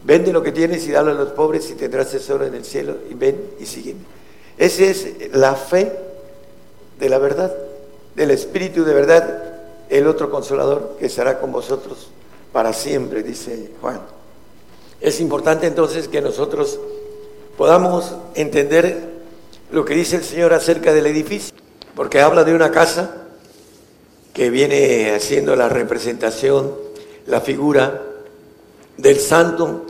vende 0.03 0.33
lo 0.33 0.43
que 0.43 0.53
tienes 0.53 0.87
y 0.87 0.93
dalo 0.93 1.13
a 1.13 1.15
los 1.15 1.31
pobres 1.31 1.71
y 1.71 1.75
tendrás 1.75 2.11
tesoro 2.11 2.45
en 2.47 2.55
el 2.55 2.65
cielo 2.65 2.97
y 3.11 3.15
ven 3.15 3.51
y 3.61 3.67
sígueme. 3.67 4.01
Esa 4.57 4.85
es 4.85 5.07
la 5.33 5.55
fe 5.55 5.93
de 6.99 7.09
la 7.09 7.19
verdad, 7.19 7.55
del 8.15 8.31
espíritu 8.31 8.85
de 8.85 8.95
verdad 8.95 9.43
el 9.89 10.07
otro 10.07 10.31
consolador 10.31 10.97
que 10.99 11.07
estará 11.07 11.41
con 11.41 11.53
vosotros 11.53 12.09
para 12.55 12.73
siempre, 12.73 13.25
dice 13.25 13.73
Juan. 13.81 14.01
Es 15.01 15.21
importante 15.21 15.67
entonces 15.67 16.07
que 16.07 16.21
nosotros 16.21 16.79
podamos 17.59 18.15
entender 18.37 19.11
lo 19.73 19.85
que 19.85 19.95
dice 19.95 20.15
el 20.15 20.23
Señor 20.23 20.55
acerca 20.55 20.95
del 20.95 21.07
edificio, 21.07 21.53
porque 21.97 22.21
habla 22.21 22.45
de 22.45 22.55
una 22.55 22.71
casa 22.71 23.13
que 24.33 24.51
viene 24.51 25.11
haciendo 25.17 25.57
la 25.57 25.69
representación, 25.69 26.73
la 27.27 27.41
figura 27.41 28.03
del 28.99 29.19
santo, 29.19 29.85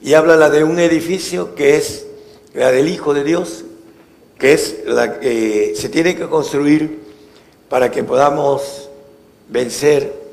y 0.00 0.14
habla 0.14 0.36
la 0.36 0.48
de 0.48 0.64
un 0.64 0.78
edificio 0.78 1.54
que 1.54 1.76
es 1.76 2.06
la 2.54 2.72
del 2.72 2.88
Hijo 2.88 3.12
de 3.12 3.24
Dios, 3.24 3.66
que 4.38 4.54
es 4.54 4.78
la 4.86 5.20
que 5.20 5.74
se 5.76 5.90
tiene 5.90 6.16
que 6.16 6.30
construir 6.30 6.98
para 7.68 7.90
que 7.90 8.02
podamos 8.04 8.88
vencer 9.50 10.25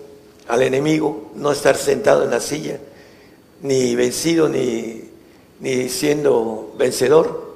al 0.47 0.61
enemigo, 0.61 1.31
no 1.35 1.51
estar 1.51 1.77
sentado 1.77 2.23
en 2.23 2.31
la 2.31 2.39
silla, 2.39 2.79
ni 3.61 3.95
vencido 3.95 4.49
ni, 4.49 5.09
ni 5.59 5.89
siendo 5.89 6.73
vencedor, 6.77 7.53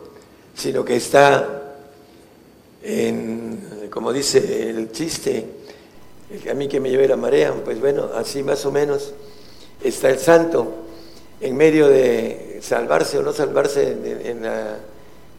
sino 0.56 0.86
que 0.86 0.96
está 0.96 1.76
en, 2.84 3.90
como 3.92 4.14
dice 4.14 4.70
el 4.70 4.92
chiste, 4.92 5.46
a 6.50 6.54
mí 6.54 6.68
que 6.68 6.80
me 6.80 6.90
lleve 6.90 7.08
la 7.08 7.18
marea, 7.18 7.54
pues 7.64 7.80
bueno, 7.80 8.10
así 8.16 8.44
más 8.44 8.66
o 8.66 8.72
menos 8.72 9.14
está 9.84 10.10
el 10.10 10.20
santo 10.20 10.68
en 11.40 11.56
medio 11.56 11.88
de 11.88 12.60
salvarse 12.62 13.18
o 13.20 13.24
no 13.24 13.34
salvarse 13.34 13.92
en, 13.92 14.44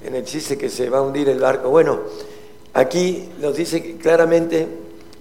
en 0.05 0.15
el 0.15 0.25
chiste 0.25 0.57
que 0.57 0.69
se 0.69 0.89
va 0.89 0.99
a 0.99 1.03
hundir 1.03 1.29
el 1.29 1.41
barco. 1.41 1.71
Bueno, 1.71 2.01
aquí 2.75 3.29
nos 3.41 3.57
dice 3.57 3.97
claramente, 3.97 4.67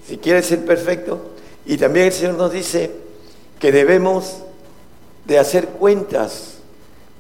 si 0.08 0.18
quieres 0.18 0.46
ser 0.46 0.66
perfecto, 0.66 1.20
y 1.68 1.78
también 1.78 2.08
el 2.08 2.14
Señor 2.14 2.36
nos 2.36 2.54
dice 2.54 2.92
que 3.60 3.74
debemos 3.74 4.38
de 5.26 5.38
hacer 5.38 5.68
cuentas 5.68 6.60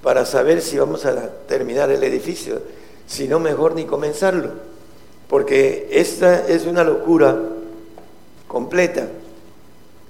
para 0.02 0.26
saber 0.26 0.62
si 0.62 0.78
vamos 0.78 1.06
a 1.06 1.30
terminar 1.48 1.92
el 1.92 2.02
edificio, 2.02 2.62
si 3.06 3.28
no 3.28 3.42
mejor 3.42 3.76
ni 3.76 3.84
comenzarlo, 3.84 4.52
porque 5.28 5.90
esta 5.92 6.48
es 6.48 6.66
una 6.66 6.86
locura 6.86 7.38
completa, 8.48 9.10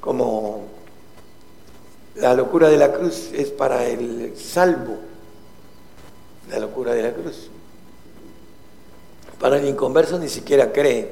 como 0.02 0.66
la 2.14 2.36
locura 2.36 2.70
de 2.70 2.78
la 2.78 2.94
cruz 2.94 3.32
es 3.34 3.50
para 3.50 3.88
el 3.88 4.34
salvo, 4.38 4.98
la 6.52 6.60
locura 6.60 6.94
de 6.94 7.02
la 7.02 7.14
cruz. 7.14 7.50
Para 9.40 9.58
el 9.58 9.66
inconverso 9.66 10.20
ni 10.20 10.30
siquiera 10.30 10.72
cree 10.72 11.12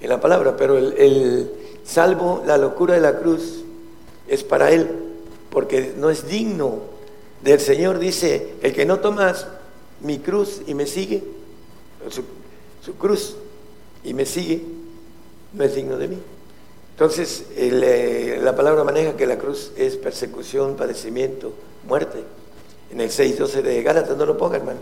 en 0.00 0.08
la 0.08 0.20
palabra, 0.20 0.56
pero 0.56 0.76
el, 0.76 0.94
el 0.98 1.65
salvo, 1.86 2.42
la 2.46 2.58
locura 2.58 2.94
de 2.94 3.00
la 3.00 3.18
cruz 3.18 3.62
es 4.28 4.42
para 4.44 4.70
él, 4.70 4.88
porque 5.50 5.94
no 5.96 6.10
es 6.10 6.28
digno 6.28 6.80
del 7.42 7.60
Señor. 7.60 7.98
Dice, 7.98 8.54
el 8.62 8.72
que 8.72 8.84
no 8.84 9.00
tomas 9.00 9.46
mi 10.00 10.18
cruz 10.18 10.62
y 10.66 10.74
me 10.74 10.86
sigue, 10.86 11.22
su, 12.10 12.22
su 12.84 12.96
cruz 12.96 13.36
y 14.04 14.14
me 14.14 14.26
sigue, 14.26 14.62
no 15.52 15.64
es 15.64 15.74
digno 15.74 15.96
de 15.96 16.08
mí. 16.08 16.18
Entonces, 16.96 17.44
eh, 17.56 18.38
la 18.42 18.56
palabra 18.56 18.82
maneja 18.82 19.16
que 19.16 19.26
la 19.26 19.36
cruz 19.36 19.70
es 19.76 19.96
persecución, 19.96 20.76
padecimiento, 20.76 21.52
muerte. 21.86 22.24
En 22.90 23.02
el 23.02 23.10
6.12 23.10 23.60
de 23.60 23.82
Gálatas, 23.82 24.16
no 24.16 24.24
lo 24.24 24.38
ponga, 24.38 24.56
hermano. 24.56 24.80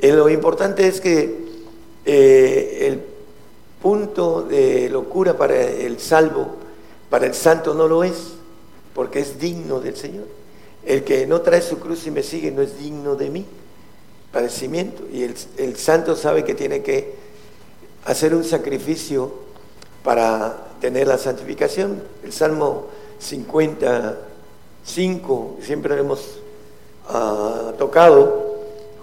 Eh, 0.00 0.12
lo 0.12 0.28
importante 0.28 0.88
es 0.88 1.00
que 1.00 1.44
eh, 2.04 2.88
el 2.88 2.98
punto 3.82 4.42
de 4.42 4.88
locura 4.88 5.36
para 5.36 5.60
el 5.60 5.98
salvo, 5.98 6.52
para 7.10 7.26
el 7.26 7.34
santo 7.34 7.74
no 7.74 7.88
lo 7.88 8.04
es, 8.04 8.34
porque 8.94 9.18
es 9.18 9.38
digno 9.38 9.80
del 9.80 9.96
Señor. 9.96 10.24
El 10.84 11.04
que 11.04 11.26
no 11.26 11.42
trae 11.42 11.60
su 11.60 11.78
cruz 11.78 12.06
y 12.06 12.10
me 12.10 12.22
sigue 12.22 12.50
no 12.50 12.62
es 12.62 12.78
digno 12.78 13.16
de 13.16 13.28
mí. 13.28 13.44
Padecimiento. 14.32 15.02
Y 15.12 15.24
el, 15.24 15.76
santo 15.76 16.16
sabe 16.16 16.42
que 16.44 16.54
tiene 16.54 16.82
que 16.82 17.12
hacer 18.04 18.34
un 18.34 18.44
sacrificio 18.44 19.30
para 20.02 20.68
tener 20.80 21.06
la 21.06 21.18
santificación. 21.18 22.02
El 22.24 22.32
Salmo 22.32 22.86
55, 23.18 25.58
siempre 25.60 25.96
lo 25.96 26.00
hemos 26.00 26.38
ah, 27.08 27.74
tocado, 27.78 28.54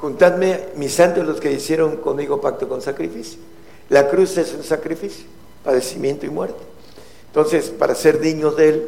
juntadme 0.02 0.62
mis 0.76 0.94
santos 0.94 1.28
los 1.28 1.39
que 1.39 1.52
hicieron 1.52 1.98
conmigo 1.98 2.42
pacto 2.42 2.68
con 2.68 2.82
sacrificio. 2.82 3.39
La 3.89 4.08
cruz 4.08 4.38
es 4.38 4.54
un 4.54 4.63
sacrificio, 4.63 5.25
padecimiento 5.63 6.25
y 6.25 6.30
muerte. 6.30 6.63
Entonces, 7.28 7.69
para 7.69 7.95
ser 7.95 8.19
dignos 8.19 8.56
de 8.56 8.69
Él, 8.69 8.88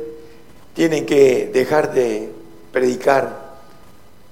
tienen 0.73 1.05
que 1.05 1.49
dejar 1.53 1.93
de 1.93 2.31
predicar 2.71 3.51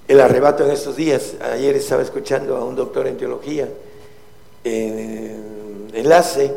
el 0.08 0.19
arrebato 0.21 0.65
en 0.65 0.71
estos 0.71 0.95
días. 0.95 1.34
Ayer 1.41 1.75
estaba 1.75 2.01
escuchando 2.01 2.55
a 2.55 2.63
un 2.63 2.75
doctor 2.75 3.08
en 3.08 3.17
teología, 3.17 3.67
en 4.63 5.89
enlace, 5.93 6.53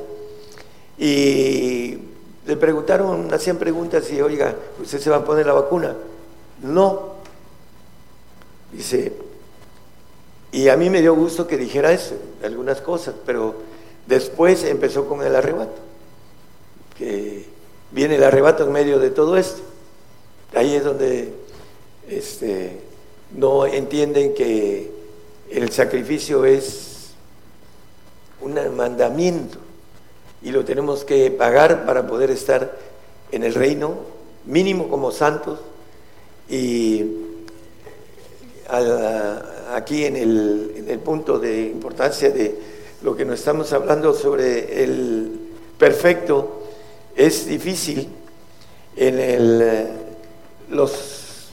y 0.99 1.99
le 2.47 2.57
preguntaron, 2.57 3.33
hacían 3.33 3.57
preguntas 3.57 4.11
y, 4.11 4.21
oiga, 4.21 4.55
¿usted 4.81 5.01
se 5.01 5.11
va 5.11 5.17
a 5.17 5.25
poner 5.25 5.47
la 5.47 5.53
vacuna? 5.53 5.97
No. 6.63 7.13
Dice, 8.73 9.13
y 10.53 10.69
a 10.69 10.77
mí 10.77 10.91
me 10.91 11.01
dio 11.01 11.15
gusto 11.15 11.47
que 11.47 11.57
dijera 11.57 11.93
eso, 11.93 12.15
algunas 12.43 12.81
cosas, 12.81 13.15
pero 13.25 13.55
después 14.07 14.65
empezó 14.65 15.09
con 15.09 15.23
el 15.23 15.35
arrebato, 15.35 15.81
que 16.97 17.47
viene 17.91 18.17
el 18.17 18.25
arrebato 18.25 18.65
en 18.65 18.73
medio 18.73 18.99
de 18.99 19.11
todo 19.11 19.37
esto. 19.37 19.61
Ahí 20.55 20.75
es 20.75 20.85
donde 20.85 21.33
este, 22.09 22.81
no 23.37 23.67
entienden 23.67 24.35
que 24.35 24.91
el 25.51 25.71
sacrificio 25.71 26.45
es 26.45 27.13
un 28.41 28.55
mandamiento 28.77 29.59
y 30.43 30.51
lo 30.51 30.65
tenemos 30.65 31.05
que 31.05 31.31
pagar 31.31 31.87
para 31.87 32.07
poder 32.07 32.31
estar 32.31 32.77
en 33.31 33.45
el 33.45 33.55
reino, 33.55 33.95
mínimo 34.45 34.89
como 34.89 35.13
santos. 35.13 35.61
Y 36.49 37.05
aquí 39.73 40.05
en 40.05 40.17
el, 40.17 40.73
en 40.77 40.91
el 40.91 40.99
punto 40.99 41.39
de 41.39 41.63
importancia 41.63 42.31
de 42.31 42.72
lo 43.03 43.17
que 43.17 43.25
nos 43.25 43.39
estamos 43.39 43.73
hablando 43.73 44.15
sobre 44.15 44.85
el 44.85 45.39
perfecto, 45.79 46.63
es 47.17 47.47
difícil. 47.47 48.09
En 48.97 49.19
el, 49.19 49.89
los 50.71 51.51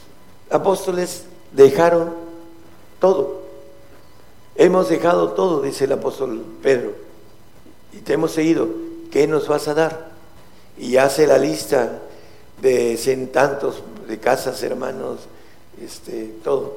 apóstoles 0.50 1.24
dejaron 1.52 2.12
todo. 3.00 3.40
Hemos 4.54 4.88
dejado 4.88 5.32
todo, 5.32 5.62
dice 5.62 5.84
el 5.84 5.92
apóstol 5.92 6.44
Pedro 6.62 6.92
y 7.92 7.98
te 7.98 8.14
hemos 8.14 8.32
seguido, 8.32 8.68
¿qué 9.10 9.26
nos 9.26 9.48
vas 9.48 9.68
a 9.68 9.74
dar? 9.74 10.10
Y 10.78 10.96
hace 10.96 11.26
la 11.26 11.38
lista 11.38 12.00
de 12.62 12.96
cien 12.96 13.28
tantos 13.32 13.82
de 14.06 14.18
casas, 14.18 14.62
hermanos, 14.62 15.20
este, 15.82 16.34
todo. 16.44 16.74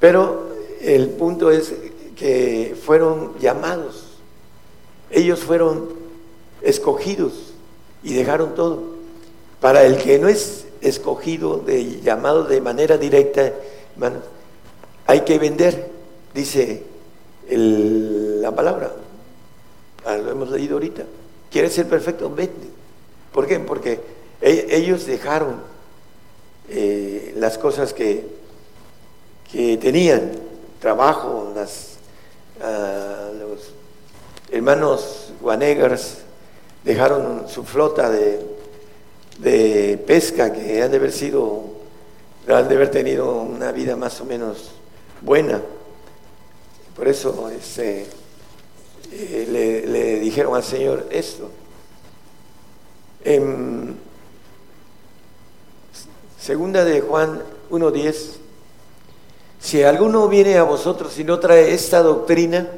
Pero 0.00 0.48
el 0.80 1.10
punto 1.10 1.50
es 1.50 1.72
que 2.16 2.76
fueron 2.84 3.38
llamados, 3.38 4.18
ellos 5.10 5.40
fueron 5.40 5.88
escogidos 6.62 7.52
y 8.02 8.14
dejaron 8.14 8.54
todo. 8.54 8.82
Para 9.60 9.84
el 9.84 9.96
que 9.98 10.18
no 10.18 10.28
es 10.28 10.66
escogido, 10.80 11.58
de, 11.58 12.00
llamado 12.00 12.44
de 12.44 12.60
manera 12.60 12.98
directa, 12.98 13.52
hay 15.06 15.20
que 15.20 15.38
vender, 15.38 15.90
dice 16.34 16.82
la 17.48 18.50
palabra, 18.52 18.92
Ah, 20.04 20.16
lo 20.16 20.30
hemos 20.30 20.50
leído 20.50 20.74
ahorita. 20.74 21.04
¿Quieres 21.50 21.72
ser 21.74 21.88
perfecto? 21.88 22.30
Vete. 22.30 22.68
¿Por 23.32 23.46
qué? 23.46 23.60
Porque 23.60 24.00
e-, 24.40 24.66
ellos 24.70 25.06
dejaron 25.06 25.60
eh, 26.68 27.34
las 27.36 27.56
cosas 27.58 27.92
que, 27.92 28.26
que 29.50 29.76
tenían, 29.76 30.32
trabajo, 30.80 31.52
las, 31.54 31.91
ah, 32.62 33.30
los 33.38 33.72
hermanos 34.50 35.32
Guanegars 35.40 36.18
dejaron 36.84 37.48
su 37.48 37.64
flota 37.64 38.10
de, 38.10 38.40
de 39.38 39.98
pesca 40.06 40.52
que 40.52 40.82
han 40.82 40.90
de 40.90 40.96
haber 40.96 41.12
sido, 41.12 41.64
han 42.48 42.68
de 42.68 42.74
haber 42.74 42.90
tenido 42.90 43.42
una 43.42 43.72
vida 43.72 43.96
más 43.96 44.20
o 44.20 44.24
menos 44.24 44.72
buena. 45.20 45.60
Por 46.96 47.08
eso 47.08 47.48
este, 47.48 48.06
eh, 49.12 49.82
le, 49.86 50.20
dijeron 50.20 50.54
al 50.54 50.62
Señor 50.62 51.08
esto. 51.10 51.50
En 53.24 53.96
segunda 56.38 56.84
de 56.84 57.00
Juan 57.00 57.42
1.10, 57.70 58.36
si 59.62 59.80
alguno 59.84 60.26
viene 60.26 60.56
a 60.56 60.64
vosotros 60.64 61.16
y 61.20 61.24
no 61.24 61.38
trae 61.38 61.72
esta 61.72 62.02
doctrina, 62.02 62.68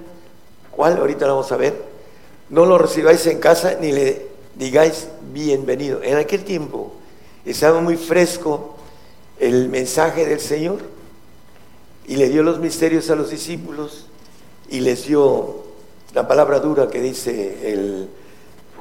¿cuál? 0.70 0.98
Ahorita 0.98 1.26
la 1.26 1.32
vamos 1.32 1.50
a 1.50 1.56
ver. 1.56 1.74
No 2.50 2.66
lo 2.66 2.76
recibáis 2.76 3.26
en 3.26 3.40
casa 3.40 3.78
ni 3.80 3.90
le 3.90 4.26
digáis 4.54 5.08
bienvenido. 5.32 6.02
En 6.02 6.18
aquel 6.18 6.44
tiempo 6.44 6.92
estaba 7.46 7.80
muy 7.80 7.96
fresco 7.96 8.76
el 9.40 9.70
mensaje 9.70 10.26
del 10.26 10.40
Señor 10.40 10.80
y 12.06 12.16
le 12.16 12.28
dio 12.28 12.42
los 12.42 12.60
misterios 12.60 13.08
a 13.08 13.16
los 13.16 13.30
discípulos 13.30 14.06
y 14.68 14.80
les 14.80 15.06
dio 15.06 15.64
la 16.12 16.28
palabra 16.28 16.60
dura 16.60 16.90
que 16.90 17.00
dice 17.00 18.08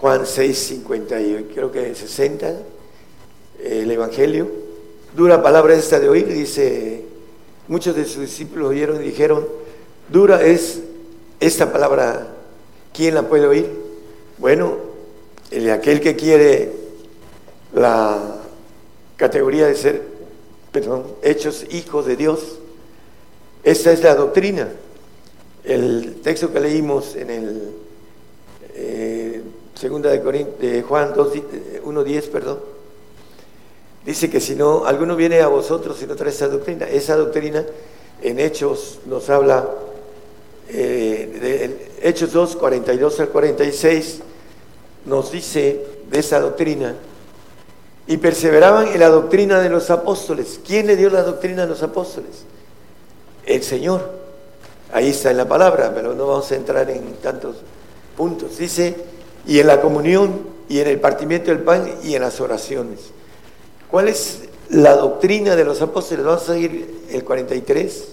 Juan 0.01 0.25
6, 0.25 0.57
50 0.57 1.21
y 1.21 1.49
creo 1.55 1.71
que 1.71 1.95
60, 1.95 2.53
el 3.63 3.89
Evangelio. 3.89 4.51
Dura 5.15 5.41
palabra 5.41 5.73
esta 5.73 6.01
de 6.01 6.09
oír, 6.09 6.27
dice, 6.27 7.02
muchos 7.67 7.95
de 7.95 8.05
sus 8.05 8.21
discípulos 8.21 8.69
oyeron 8.69 9.01
y 9.01 9.07
dijeron, 9.07 9.47
dura 10.09 10.43
es 10.43 10.81
esta 11.39 11.71
palabra, 11.71 12.27
¿quién 12.93 13.15
la 13.15 13.27
puede 13.27 13.47
oír? 13.47 13.69
Bueno, 14.37 14.77
el, 15.51 15.69
aquel 15.71 16.01
que 16.01 16.15
quiere 16.15 16.71
la 17.73 18.41
categoría 19.15 19.67
de 19.67 19.75
ser, 19.75 20.01
perdón, 20.71 21.05
hechos 21.21 21.65
hijos 21.71 22.05
de 22.05 22.15
Dios, 22.15 22.59
esta 23.63 23.91
es 23.91 24.03
la 24.03 24.15
doctrina. 24.15 24.69
El 25.63 26.15
texto 26.21 26.51
que 26.51 26.59
leímos 26.59 27.15
en 27.15 27.29
el 27.29 27.71
eh, 28.75 29.41
segunda 29.75 30.09
de, 30.09 30.47
de 30.59 30.81
Juan 30.81 31.13
1.10, 31.13 32.29
perdón, 32.29 32.59
dice 34.05 34.29
que 34.29 34.39
si 34.39 34.55
no, 34.55 34.85
alguno 34.85 35.15
viene 35.15 35.41
a 35.41 35.47
vosotros 35.47 36.01
y 36.01 36.07
no 36.07 36.15
trae 36.15 36.31
esa 36.31 36.47
doctrina. 36.47 36.87
Esa 36.87 37.15
doctrina 37.15 37.65
en 38.21 38.39
Hechos 38.39 38.99
nos 39.05 39.29
habla, 39.29 39.69
eh, 40.69 41.39
de 42.01 42.09
Hechos 42.09 42.31
2, 42.31 42.55
42 42.55 43.19
al 43.19 43.29
46, 43.29 44.19
nos 45.05 45.31
dice 45.31 45.85
de 46.09 46.19
esa 46.19 46.39
doctrina. 46.39 46.95
Y 48.05 48.17
perseveraban 48.17 48.87
en 48.87 48.99
la 48.99 49.09
doctrina 49.09 49.59
de 49.61 49.69
los 49.69 49.89
apóstoles. 49.89 50.59
¿Quién 50.65 50.87
le 50.87 50.97
dio 50.97 51.09
la 51.09 51.23
doctrina 51.23 51.63
a 51.63 51.65
los 51.65 51.83
apóstoles? 51.83 52.43
El 53.45 53.63
Señor. 53.63 54.23
Ahí 54.91 55.09
está 55.09 55.31
en 55.31 55.37
la 55.37 55.47
palabra, 55.47 55.91
pero 55.95 56.13
no 56.13 56.27
vamos 56.27 56.51
a 56.51 56.55
entrar 56.55 56.89
en 56.89 57.13
tantos 57.15 57.55
puntos. 58.15 58.57
Dice, 58.57 58.95
y 59.47 59.59
en 59.59 59.67
la 59.67 59.81
comunión, 59.81 60.47
y 60.69 60.79
en 60.79 60.87
el 60.87 60.99
partimiento 60.99 61.49
del 61.49 61.61
pan, 61.61 61.89
y 62.03 62.15
en 62.15 62.21
las 62.21 62.39
oraciones. 62.39 62.99
¿Cuál 63.93 64.07
es 64.07 64.39
la 64.71 64.95
doctrina 64.95 65.55
de 65.55 65.63
los 65.63 65.79
apóstoles? 65.83 66.25
Vamos 66.25 66.49
a 66.49 66.53
seguir 66.53 67.01
el 67.11 67.23
43. 67.23 68.05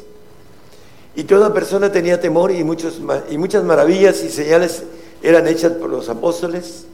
Y 1.16 1.24
toda 1.24 1.54
persona 1.54 1.90
tenía 1.90 2.20
temor 2.20 2.50
y, 2.50 2.62
muchos, 2.64 3.00
y 3.30 3.38
muchas 3.38 3.64
maravillas 3.64 4.22
y 4.22 4.28
señales 4.28 4.82
eran 5.22 5.48
hechas 5.48 5.72
por 5.72 5.88
los 5.88 6.10
apóstoles. 6.10 6.84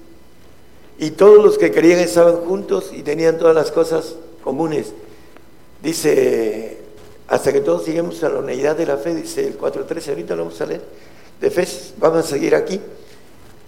Y 1.01 1.11
todos 1.11 1.45
los 1.45 1.59
que 1.59 1.73
creían 1.73 1.99
estaban 1.99 2.37
juntos 2.37 2.93
y 2.93 3.03
tenían 3.03 3.39
todas 3.39 3.57
las 3.57 3.73
cosas 3.73 4.15
comunes. 4.45 4.93
Dice 5.83 6.79
hasta 7.27 7.53
que 7.53 7.63
todos 7.63 7.87
lleguemos 7.87 8.23
a 8.23 8.29
la 8.29 8.39
unidad 8.39 8.77
de 8.77 8.87
la 8.87 8.99
fe, 8.99 9.17
dice 9.17 9.49
el 9.49 9.59
4.13, 9.59 10.11
ahorita 10.11 10.37
lo 10.37 10.45
vamos 10.45 10.61
a 10.61 10.67
leer, 10.67 10.83
de 11.41 11.51
fe, 11.51 11.67
vamos 11.99 12.25
a 12.25 12.29
seguir 12.29 12.55
aquí. 12.55 12.81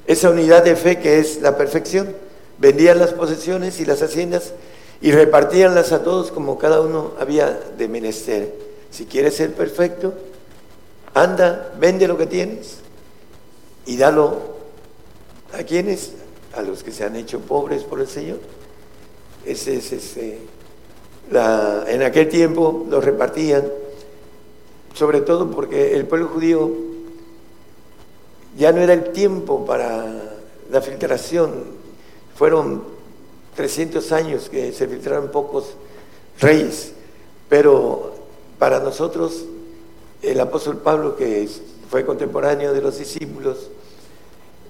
Esa 0.06 0.30
unidad 0.30 0.62
de 0.62 0.76
fe 0.76 1.00
que 1.00 1.18
es 1.18 1.42
la 1.42 1.56
perfección, 1.56 2.14
vendían 2.58 3.00
las 3.00 3.14
posesiones 3.14 3.80
y 3.80 3.84
las 3.84 4.00
haciendas 4.00 4.52
y 5.00 5.12
repartíanlas 5.12 5.92
a 5.92 6.02
todos 6.02 6.30
como 6.30 6.58
cada 6.58 6.80
uno 6.80 7.12
había 7.18 7.50
de 7.50 7.88
menester. 7.88 8.54
Si 8.90 9.06
quieres 9.06 9.36
ser 9.36 9.54
perfecto, 9.54 10.14
anda, 11.14 11.72
vende 11.78 12.08
lo 12.08 12.18
que 12.18 12.26
tienes 12.26 12.78
y 13.86 13.96
dalo 13.96 14.58
a 15.52 15.62
quienes, 15.62 16.12
a 16.54 16.62
los 16.62 16.82
que 16.82 16.92
se 16.92 17.04
han 17.04 17.16
hecho 17.16 17.40
pobres 17.40 17.84
por 17.84 18.00
el 18.00 18.08
Señor. 18.08 18.38
Ese 19.44 19.76
es 19.76 19.92
ese 19.92 20.38
en 21.30 22.02
aquel 22.02 22.28
tiempo 22.28 22.86
los 22.88 23.04
repartían, 23.04 23.68
sobre 24.94 25.20
todo 25.20 25.50
porque 25.50 25.94
el 25.94 26.06
pueblo 26.06 26.28
judío 26.28 26.70
ya 28.56 28.72
no 28.72 28.80
era 28.80 28.94
el 28.94 29.12
tiempo 29.12 29.64
para 29.64 30.06
la 30.70 30.80
filtración. 30.80 31.52
Fueron 32.34 32.82
300 33.58 34.12
años 34.12 34.48
que 34.48 34.72
se 34.72 34.86
filtraron 34.86 35.32
pocos 35.32 35.74
reyes, 36.38 36.92
pero 37.48 38.14
para 38.56 38.78
nosotros 38.78 39.46
el 40.22 40.38
apóstol 40.38 40.76
Pablo, 40.76 41.16
que 41.16 41.48
fue 41.90 42.06
contemporáneo 42.06 42.72
de 42.72 42.80
los 42.80 43.00
discípulos, 43.00 43.70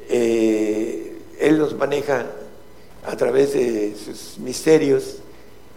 eh, 0.08 1.18
él 1.38 1.58
los 1.58 1.76
maneja 1.76 2.24
a 3.06 3.14
través 3.14 3.52
de 3.52 3.94
sus 3.94 4.38
misterios. 4.38 5.16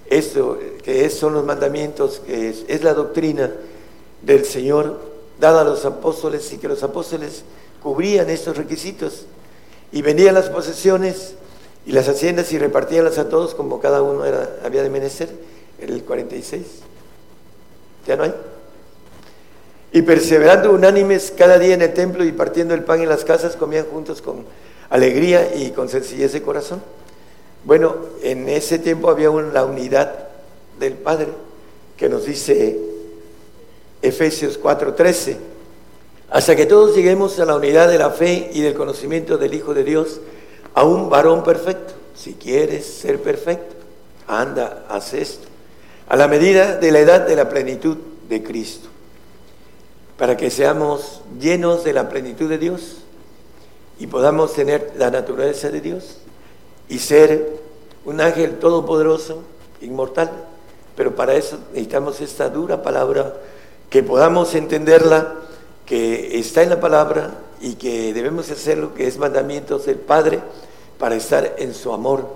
Esto 0.09 0.57
que 0.81 1.09
son 1.09 1.33
los 1.33 1.43
mandamientos, 1.43 2.21
que 2.25 2.47
es, 2.65 2.81
la 2.81 2.93
doctrina 2.93 3.51
del 4.21 4.45
Señor 4.45 5.01
dada 5.37 5.61
a 5.61 5.65
los 5.65 5.83
apóstoles 5.83 6.53
y 6.53 6.59
que 6.59 6.69
los 6.69 6.81
apóstoles 6.81 7.43
cubrían 7.83 8.29
estos 8.29 8.55
requisitos. 8.55 9.25
Y 9.91 10.01
vendían 10.01 10.33
las 10.33 10.47
posesiones 10.47 11.35
y 11.85 11.91
las 11.91 12.07
haciendas 12.07 12.51
y 12.51 12.57
repartíanlas 12.57 13.17
a 13.17 13.29
todos 13.29 13.55
como 13.55 13.79
cada 13.79 14.01
uno 14.01 14.25
era, 14.25 14.57
había 14.63 14.83
de 14.83 14.89
menester, 14.89 15.29
el 15.79 16.03
46. 16.03 16.61
¿Ya 18.07 18.15
no 18.15 18.23
hay? 18.23 18.33
Y 19.93 20.01
perseverando 20.03 20.71
unánimes 20.71 21.33
cada 21.35 21.59
día 21.59 21.73
en 21.73 21.81
el 21.81 21.93
templo 21.93 22.23
y 22.23 22.31
partiendo 22.31 22.73
el 22.73 22.83
pan 22.83 23.01
en 23.01 23.09
las 23.09 23.25
casas, 23.25 23.55
comían 23.55 23.85
juntos 23.85 24.21
con 24.21 24.45
alegría 24.89 25.55
y 25.55 25.71
con 25.71 25.89
sencillez 25.89 26.33
de 26.33 26.41
corazón 26.41 26.81
bueno, 27.63 27.95
en 28.23 28.49
ese 28.49 28.79
tiempo 28.79 29.09
había 29.09 29.29
una, 29.29 29.63
unidad 29.63 30.29
del 30.79 30.93
Padre 30.93 31.27
que 31.95 32.09
nos 32.09 32.25
dice 32.25 32.79
Efesios 34.01 34.59
4:13, 34.59 35.37
hasta 36.31 36.55
que 36.55 36.65
todos 36.65 36.95
lleguemos 36.95 37.39
a 37.39 37.45
la 37.45 37.55
unidad 37.55 37.87
de 37.87 37.99
la 37.99 38.09
fe 38.09 38.49
y 38.51 38.61
del 38.61 38.73
conocimiento 38.73 39.37
del 39.37 39.53
Hijo 39.53 39.75
de 39.75 39.83
Dios, 39.83 40.21
a 40.73 40.83
un 40.83 41.09
varón 41.09 41.43
perfecto. 41.43 41.93
Si 42.15 42.33
quieres 42.33 42.85
ser 42.85 43.21
perfecto, 43.21 43.75
anda, 44.27 44.85
haz 44.89 45.13
esto, 45.13 45.47
a 46.07 46.15
la 46.15 46.27
medida 46.27 46.77
de 46.77 46.91
la 46.91 46.99
edad 46.99 47.27
de 47.27 47.35
la 47.35 47.49
plenitud 47.49 47.97
de 48.29 48.43
Cristo, 48.43 48.87
para 50.17 50.37
que 50.37 50.49
seamos 50.49 51.21
llenos 51.39 51.83
de 51.83 51.93
la 51.93 52.09
plenitud 52.09 52.47
de 52.49 52.57
Dios 52.57 52.97
y 53.99 54.07
podamos 54.07 54.53
tener 54.53 54.93
la 54.97 55.11
naturaleza 55.11 55.69
de 55.69 55.81
Dios 55.81 56.17
y 56.89 56.99
ser 56.99 57.59
un 58.05 58.21
ángel 58.21 58.59
todopoderoso, 58.59 59.43
inmortal. 59.81 60.31
Pero 60.95 61.15
para 61.15 61.35
eso 61.35 61.57
necesitamos 61.71 62.21
esta 62.21 62.49
dura 62.49 62.83
palabra, 62.83 63.33
que 63.89 64.03
podamos 64.03 64.55
entenderla, 64.55 65.35
que 65.85 66.39
está 66.39 66.63
en 66.63 66.69
la 66.69 66.79
palabra 66.79 67.31
y 67.61 67.75
que 67.75 68.13
debemos 68.13 68.49
hacer 68.49 68.77
lo 68.77 68.93
que 68.93 69.07
es 69.07 69.17
mandamientos 69.17 69.85
del 69.85 69.97
Padre 69.97 70.39
para 70.97 71.15
estar 71.15 71.55
en 71.57 71.73
su 71.73 71.93
amor 71.93 72.27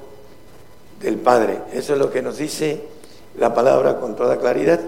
del 1.01 1.17
Padre. 1.17 1.59
Eso 1.73 1.93
es 1.93 1.99
lo 1.99 2.11
que 2.11 2.21
nos 2.21 2.37
dice 2.37 2.81
la 3.37 3.53
palabra 3.53 3.99
con 3.99 4.15
toda 4.15 4.37
claridad. 4.37 4.79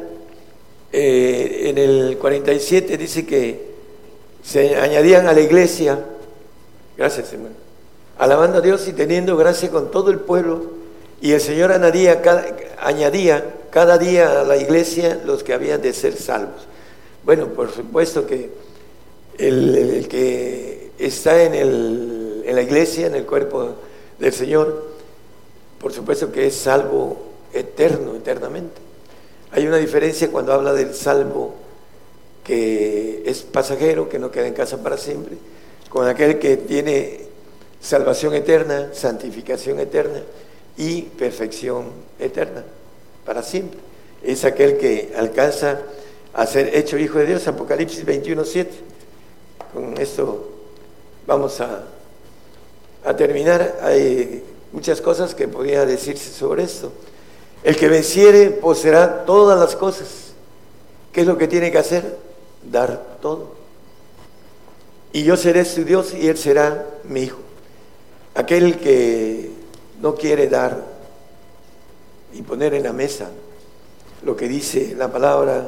Eh, 0.91 1.63
en 1.65 1.77
el 1.77 2.17
47 2.17 2.97
dice 2.97 3.25
que 3.25 3.67
se 4.43 4.77
añadían 4.77 5.27
a 5.27 5.33
la 5.33 5.41
iglesia, 5.41 5.99
gracias 6.95 7.33
hermano, 7.33 7.55
alabando 8.17 8.59
a 8.59 8.61
Dios 8.61 8.87
y 8.87 8.93
teniendo 8.93 9.35
gracia 9.35 9.69
con 9.69 9.91
todo 9.91 10.11
el 10.11 10.19
pueblo. 10.19 10.77
Y 11.19 11.31
el 11.31 11.41
Señor 11.41 11.71
añadía 11.71 12.21
cada, 12.21 12.45
añadía 12.79 13.43
cada 13.71 13.97
día 13.97 14.41
a 14.41 14.43
la 14.43 14.55
iglesia 14.55 15.19
los 15.25 15.43
que 15.43 15.53
habían 15.53 15.81
de 15.81 15.93
ser 15.93 16.15
salvos. 16.15 16.67
Bueno, 17.23 17.47
por 17.47 17.71
supuesto 17.71 18.25
que 18.25 18.51
el, 19.37 20.07
que 20.09 20.91
está 20.97 21.43
en, 21.43 21.53
en 21.53 22.55
la 22.55 22.61
iglesia, 22.61 23.07
en 23.07 23.15
el 23.15 23.25
cuerpo 23.25 23.75
del 24.19 24.33
Señor, 24.33 24.87
por 25.79 25.93
supuesto 25.93 26.31
que 26.31 26.47
es 26.47 26.55
salvo 26.55 27.17
eterno, 27.53 28.15
eternamente. 28.15 28.81
Hay 29.51 29.67
una 29.67 29.77
diferencia 29.77 30.29
cuando 30.29 30.53
habla 30.53 30.73
del 30.73 30.93
salvo 30.93 31.55
que 32.43 33.23
es 33.25 33.41
pasajero, 33.41 34.07
que 34.07 34.19
no 34.19 34.31
queda 34.31 34.47
en 34.47 34.53
casa 34.53 34.81
para 34.81 34.97
siempre, 34.97 35.35
con 35.89 36.07
aquel 36.07 36.39
que 36.39 36.57
tiene 36.57 37.27
salvación 37.79 38.33
eterna, 38.33 38.89
santificación 38.93 39.79
eterna 39.79 40.21
y 40.77 41.01
perfección 41.03 41.85
eterna 42.19 42.63
para 43.25 43.43
siempre. 43.43 43.79
Es 44.23 44.45
aquel 44.45 44.77
que 44.77 45.13
alcanza 45.15 45.81
a 46.33 46.45
ser 46.45 46.75
hecho 46.75 46.97
hijo 46.97 47.19
de 47.19 47.27
Dios, 47.27 47.47
Apocalipsis 47.47 48.05
21, 48.05 48.45
7. 48.45 48.71
Con 49.73 49.97
esto 49.99 50.49
vamos 51.25 51.59
a, 51.61 51.83
a 53.03 53.15
terminar. 53.15 53.79
Hay 53.81 54.43
muchas 54.71 55.01
cosas 55.01 55.35
que 55.35 55.47
podría 55.47 55.85
decirse 55.85 56.31
sobre 56.31 56.63
esto. 56.63 56.91
El 57.63 57.75
que 57.75 57.87
venciere 57.87 58.49
poseerá 58.49 59.25
todas 59.25 59.59
las 59.59 59.75
cosas. 59.75 60.33
¿Qué 61.11 61.21
es 61.21 61.27
lo 61.27 61.37
que 61.37 61.47
tiene 61.47 61.71
que 61.71 61.77
hacer? 61.77 62.17
Dar 62.63 63.17
todo. 63.21 63.55
Y 65.13 65.23
yo 65.23 65.35
seré 65.35 65.65
su 65.65 65.83
Dios 65.83 66.13
y 66.13 66.27
él 66.27 66.37
será 66.37 66.85
mi 67.05 67.23
hijo. 67.23 67.39
aquel 68.35 68.77
que 68.77 69.49
no 69.99 70.13
quiere 70.13 70.47
dar 70.47 70.83
y 72.33 72.43
poner 72.43 72.75
en 72.75 72.83
la 72.83 72.93
mesa 72.93 73.31
lo 74.23 74.35
que 74.35 74.47
dice 74.47 74.93
la 74.95 75.11
palabra 75.11 75.67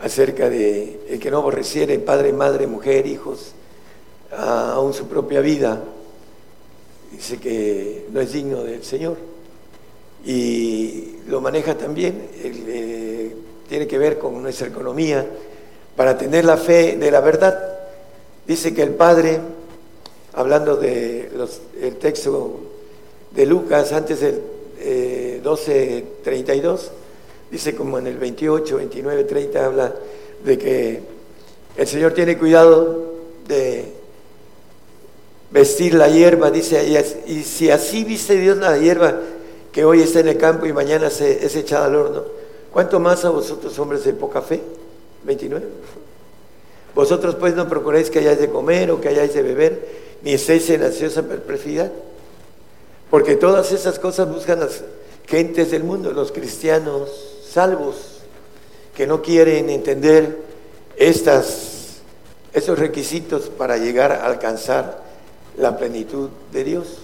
acerca 0.00 0.50
de 0.50 1.00
el 1.08 1.20
que 1.20 1.30
no 1.30 1.38
aborreciere 1.38 1.98
padre, 1.98 2.32
madre, 2.32 2.66
mujer, 2.66 3.06
hijos, 3.06 3.52
aún 4.36 4.92
su 4.92 5.06
propia 5.06 5.40
vida, 5.40 5.82
dice 7.12 7.38
que 7.38 8.06
no 8.10 8.20
es 8.20 8.32
digno 8.32 8.62
del 8.62 8.84
Señor. 8.84 9.16
Y 10.24 11.16
lo 11.28 11.40
maneja 11.40 11.76
también, 11.76 12.28
eh, 12.42 13.34
tiene 13.68 13.86
que 13.86 13.98
ver 13.98 14.18
con 14.18 14.42
nuestra 14.42 14.68
economía, 14.68 15.26
para 15.94 16.18
tener 16.18 16.44
la 16.44 16.56
fe 16.56 16.96
de 16.96 17.10
la 17.10 17.20
verdad. 17.20 17.58
Dice 18.46 18.74
que 18.74 18.82
el 18.82 18.90
Padre, 18.90 19.40
hablando 20.34 20.76
del 20.76 21.30
texto 22.00 22.60
de 23.30 23.46
Lucas, 23.46 23.92
antes 23.92 24.20
del 24.20 24.40
eh, 24.78 25.40
12.32, 25.42 26.90
dice 27.56 27.74
como 27.74 27.98
en 27.98 28.06
el 28.06 28.18
28, 28.18 28.76
29, 28.76 29.24
30 29.24 29.64
habla 29.64 29.94
de 30.44 30.58
que 30.58 31.00
el 31.78 31.86
Señor 31.86 32.12
tiene 32.12 32.36
cuidado 32.36 33.14
de 33.48 33.94
vestir 35.50 35.94
la 35.94 36.06
hierba, 36.08 36.50
dice, 36.50 36.86
y 37.26 37.42
si 37.44 37.70
así 37.70 38.04
viste 38.04 38.34
Dios 38.34 38.58
la 38.58 38.76
hierba 38.76 39.18
que 39.72 39.86
hoy 39.86 40.02
está 40.02 40.20
en 40.20 40.28
el 40.28 40.36
campo 40.36 40.66
y 40.66 40.74
mañana 40.74 41.08
se, 41.08 41.46
es 41.46 41.56
echada 41.56 41.86
al 41.86 41.94
horno, 41.94 42.24
¿cuánto 42.74 43.00
más 43.00 43.24
a 43.24 43.30
vosotros 43.30 43.78
hombres 43.78 44.04
de 44.04 44.12
poca 44.12 44.42
fe? 44.42 44.60
29. 45.24 45.66
Vosotros 46.94 47.36
pues 47.36 47.54
no 47.54 47.68
procuráis 47.68 48.10
que 48.10 48.18
hayáis 48.18 48.38
de 48.38 48.50
comer 48.50 48.90
o 48.90 49.00
que 49.00 49.08
hayáis 49.08 49.32
de 49.32 49.42
beber, 49.42 49.88
ni 50.22 50.34
estéis 50.34 50.68
en 50.68 50.82
ansiosa 50.82 51.22
perplejidad, 51.22 51.90
porque 53.10 53.36
todas 53.36 53.72
esas 53.72 53.98
cosas 53.98 54.30
buscan 54.30 54.60
las 54.60 54.82
gentes 55.26 55.70
del 55.70 55.84
mundo, 55.84 56.12
los 56.12 56.32
cristianos 56.32 57.35
salvos, 57.56 58.18
que 58.94 59.06
no 59.06 59.22
quieren 59.22 59.70
entender 59.70 60.42
estas, 60.98 62.02
esos 62.52 62.78
requisitos 62.78 63.48
para 63.48 63.78
llegar 63.78 64.12
a 64.12 64.26
alcanzar 64.26 65.02
la 65.56 65.78
plenitud 65.78 66.28
de 66.52 66.64
Dios. 66.64 66.98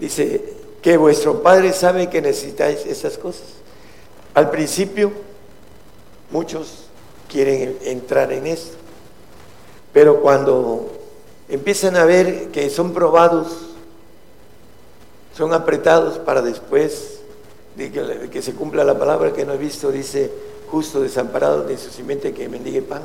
Dice 0.00 0.54
que 0.80 0.96
vuestro 0.96 1.42
Padre 1.42 1.74
sabe 1.74 2.08
que 2.08 2.22
necesitáis 2.22 2.86
esas 2.86 3.18
cosas. 3.18 3.44
Al 4.32 4.48
principio, 4.48 5.12
muchos 6.30 6.86
quieren 7.28 7.76
entrar 7.82 8.32
en 8.32 8.46
esto, 8.46 8.78
pero 9.92 10.22
cuando 10.22 10.92
empiezan 11.50 11.96
a 11.96 12.06
ver 12.06 12.48
que 12.52 12.70
son 12.70 12.94
probados, 12.94 13.48
son 15.36 15.52
apretados 15.52 16.16
para 16.20 16.40
después 16.40 17.15
que, 17.76 18.42
se 18.42 18.54
cumpla 18.54 18.84
la 18.84 18.98
palabra 18.98 19.32
que 19.32 19.44
no 19.44 19.52
he 19.52 19.58
visto, 19.58 19.92
dice, 19.92 20.30
justo 20.70 21.00
desamparado 21.00 21.64
de 21.64 21.76
su 21.76 21.90
simiente 21.90 22.32
que 22.32 22.48
mendigue 22.48 22.82
pan, 22.82 23.02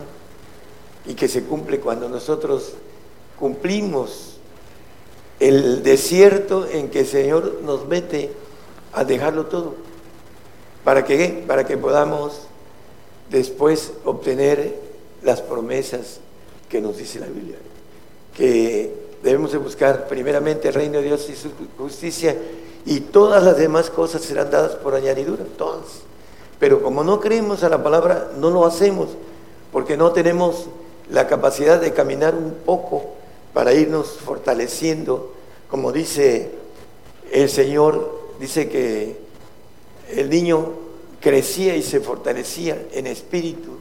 y 1.05 1.13
que 1.13 1.27
se 1.27 1.43
cumple 1.43 1.79
cuando 1.79 2.07
nosotros 2.07 2.73
cumplimos 3.39 4.37
el 5.39 5.83
desierto 5.83 6.67
en 6.71 6.89
que 6.89 7.01
el 7.01 7.07
Señor 7.07 7.59
nos 7.63 7.87
mete 7.87 8.31
a 8.93 9.03
dejarlo 9.03 9.47
todo. 9.47 9.75
¿Para? 10.83 11.05
Para 11.47 11.65
que 11.65 11.77
podamos 11.77 12.41
después 13.29 13.93
obtener 14.05 14.75
las 15.23 15.41
promesas 15.41 16.19
que 16.69 16.81
nos 16.81 16.97
dice 16.97 17.19
la 17.19 17.27
Biblia. 17.27 17.57
Que 18.35 18.93
debemos 19.23 19.51
de 19.51 19.57
buscar 19.57 20.07
primeramente 20.07 20.67
el 20.67 20.73
reino 20.73 20.99
de 20.99 21.03
Dios 21.03 21.29
y 21.29 21.35
su 21.35 21.49
justicia 21.77 22.35
y 22.85 22.99
todas 22.99 23.43
las 23.43 23.57
demás 23.57 23.89
cosas 23.89 24.21
serán 24.21 24.51
dadas 24.51 24.75
por 24.75 24.95
añadidura, 24.95 25.43
todas. 25.57 26.01
Pero 26.59 26.81
como 26.81 27.03
no 27.03 27.19
creemos 27.19 27.63
a 27.63 27.69
la 27.69 27.83
palabra, 27.83 28.31
no 28.37 28.49
lo 28.49 28.65
hacemos, 28.65 29.09
porque 29.71 29.97
no 29.97 30.11
tenemos 30.11 30.67
la 31.09 31.27
capacidad 31.27 31.79
de 31.79 31.93
caminar 31.93 32.35
un 32.35 32.53
poco 32.65 33.15
para 33.53 33.73
irnos 33.73 34.11
fortaleciendo, 34.23 35.33
como 35.69 35.91
dice 35.91 36.51
el 37.31 37.49
Señor, 37.49 38.19
dice 38.39 38.69
que 38.69 39.17
el 40.09 40.29
niño 40.29 40.73
crecía 41.19 41.75
y 41.75 41.83
se 41.83 41.99
fortalecía 41.99 42.87
en 42.93 43.07
espíritu. 43.07 43.71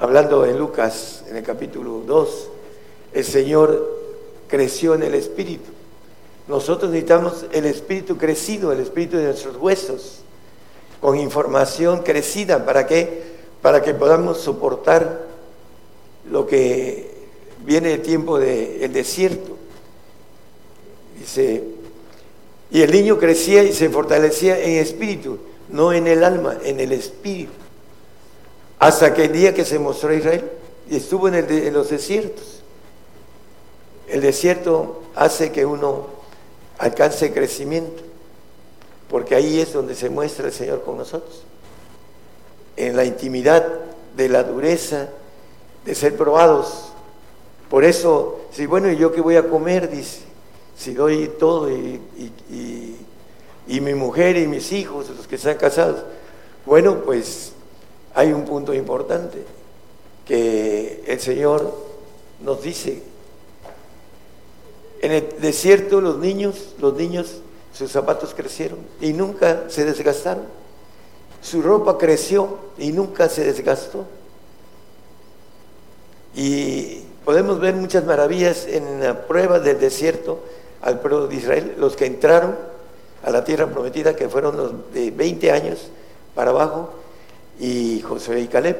Hablando 0.00 0.44
en 0.44 0.58
Lucas, 0.58 1.24
en 1.28 1.36
el 1.36 1.42
capítulo 1.42 2.02
2, 2.06 2.48
el 3.14 3.24
Señor 3.24 4.00
creció 4.48 4.94
en 4.94 5.04
el 5.04 5.14
espíritu. 5.14 5.70
Nosotros 6.46 6.90
necesitamos 6.90 7.46
el 7.52 7.64
espíritu 7.64 8.18
crecido, 8.18 8.72
el 8.72 8.80
espíritu 8.80 9.16
de 9.16 9.24
nuestros 9.24 9.56
huesos, 9.56 10.20
con 11.00 11.18
información 11.18 12.02
crecida. 12.02 12.64
¿Para 12.66 12.86
qué? 12.86 13.22
Para 13.62 13.82
que 13.82 13.94
podamos 13.94 14.40
soportar 14.40 15.26
lo 16.30 16.46
que 16.46 17.14
viene 17.64 17.94
el 17.94 18.02
tiempo 18.02 18.38
del 18.38 18.92
desierto. 18.92 19.56
Dice, 21.18 21.64
y 22.70 22.82
el 22.82 22.90
niño 22.90 23.18
crecía 23.18 23.62
y 23.62 23.72
se 23.72 23.88
fortalecía 23.88 24.58
en 24.58 24.78
espíritu, 24.78 25.38
no 25.70 25.92
en 25.92 26.06
el 26.06 26.24
alma, 26.24 26.58
en 26.62 26.80
el 26.80 26.92
espíritu. 26.92 27.52
Hasta 28.78 29.14
que 29.14 29.24
el 29.24 29.32
día 29.32 29.54
que 29.54 29.64
se 29.64 29.78
mostró 29.78 30.12
Israel 30.12 30.50
y 30.90 30.96
estuvo 30.96 31.28
en 31.28 31.72
los 31.72 31.88
desiertos. 31.88 32.62
El 34.08 34.20
desierto 34.20 35.02
hace 35.14 35.50
que 35.50 35.64
uno 35.64 36.06
alcance 36.78 37.32
crecimiento, 37.32 38.02
porque 39.08 39.34
ahí 39.34 39.60
es 39.60 39.72
donde 39.72 39.94
se 39.94 40.10
muestra 40.10 40.46
el 40.46 40.52
Señor 40.52 40.82
con 40.82 40.98
nosotros. 40.98 41.42
En 42.76 42.96
la 42.96 43.04
intimidad 43.04 43.66
de 44.16 44.28
la 44.28 44.42
dureza, 44.42 45.08
de 45.84 45.94
ser 45.94 46.16
probados 46.16 46.94
por 47.74 47.84
eso, 47.84 48.40
si 48.52 48.66
bueno, 48.66 48.88
¿y 48.88 48.96
yo 48.96 49.12
qué 49.12 49.20
voy 49.20 49.34
a 49.34 49.48
comer? 49.48 49.90
Dice, 49.90 50.20
si 50.76 50.94
doy 50.94 51.28
todo 51.40 51.70
y, 51.70 52.00
y, 53.66 53.80
mi 53.80 53.94
mujer 53.94 54.36
y 54.36 54.46
mis 54.46 54.70
hijos, 54.70 55.10
los 55.10 55.26
que 55.26 55.34
están 55.34 55.56
casados. 55.56 56.04
Bueno, 56.66 57.02
pues 57.04 57.52
hay 58.14 58.32
un 58.32 58.44
punto 58.44 58.72
importante 58.72 59.42
que 60.24 61.02
el 61.06 61.18
Señor 61.18 61.74
nos 62.42 62.62
dice. 62.62 63.02
En 65.04 65.12
el 65.12 65.34
desierto 65.38 66.00
los 66.00 66.16
niños, 66.18 66.74
los 66.80 66.94
niños, 66.94 67.40
sus 67.74 67.92
zapatos 67.92 68.32
crecieron 68.34 68.78
y 69.00 69.12
nunca 69.12 69.64
se 69.68 69.84
desgastaron. 69.84 70.44
Su 71.42 71.60
ropa 71.60 71.98
creció 71.98 72.58
y 72.78 72.92
nunca 72.92 73.28
se 73.28 73.44
desgastó. 73.44 74.06
Y 76.34 77.04
Podemos 77.24 77.58
ver 77.58 77.74
muchas 77.74 78.04
maravillas 78.04 78.66
en 78.66 79.02
la 79.02 79.26
prueba 79.26 79.58
del 79.58 79.80
desierto 79.80 80.40
al 80.82 81.00
pueblo 81.00 81.26
de 81.26 81.36
Israel, 81.36 81.74
los 81.78 81.96
que 81.96 82.04
entraron 82.04 82.54
a 83.22 83.30
la 83.30 83.44
tierra 83.44 83.66
prometida, 83.66 84.14
que 84.14 84.28
fueron 84.28 84.58
los 84.58 84.92
de 84.92 85.10
20 85.10 85.50
años 85.50 85.88
para 86.34 86.50
abajo, 86.50 86.90
y 87.58 88.02
Josué 88.02 88.40
y 88.40 88.48
Caleb 88.48 88.76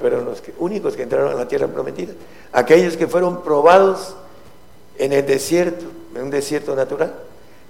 fueron 0.00 0.24
los 0.24 0.42
únicos 0.58 0.96
que 0.96 1.04
entraron 1.04 1.30
a 1.30 1.34
la 1.34 1.46
tierra 1.46 1.68
prometida. 1.68 2.14
Aquellos 2.52 2.96
que 2.96 3.06
fueron 3.06 3.42
probados 3.44 4.16
en 4.98 5.12
el 5.12 5.26
desierto, 5.26 5.84
en 6.14 6.22
un 6.22 6.30
desierto 6.30 6.74
natural. 6.74 7.14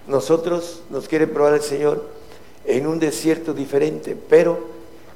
Nosotros 0.06 0.82
nos 0.90 1.08
quiere 1.08 1.26
probar 1.26 1.54
el 1.54 1.62
Señor 1.62 2.04
en 2.64 2.86
un 2.86 2.98
desierto 2.98 3.54
diferente, 3.54 4.16
pero 4.28 4.58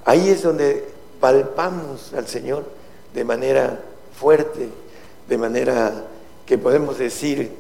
ahí 0.04 0.28
es 0.28 0.42
donde 0.42 0.84
palpamos 1.20 2.12
al 2.14 2.26
Señor 2.26 2.64
de 3.14 3.24
manera 3.24 3.80
fuerte, 4.18 4.68
de 5.28 5.38
manera 5.38 6.06
que 6.46 6.58
podemos 6.58 6.98
decir 6.98 7.50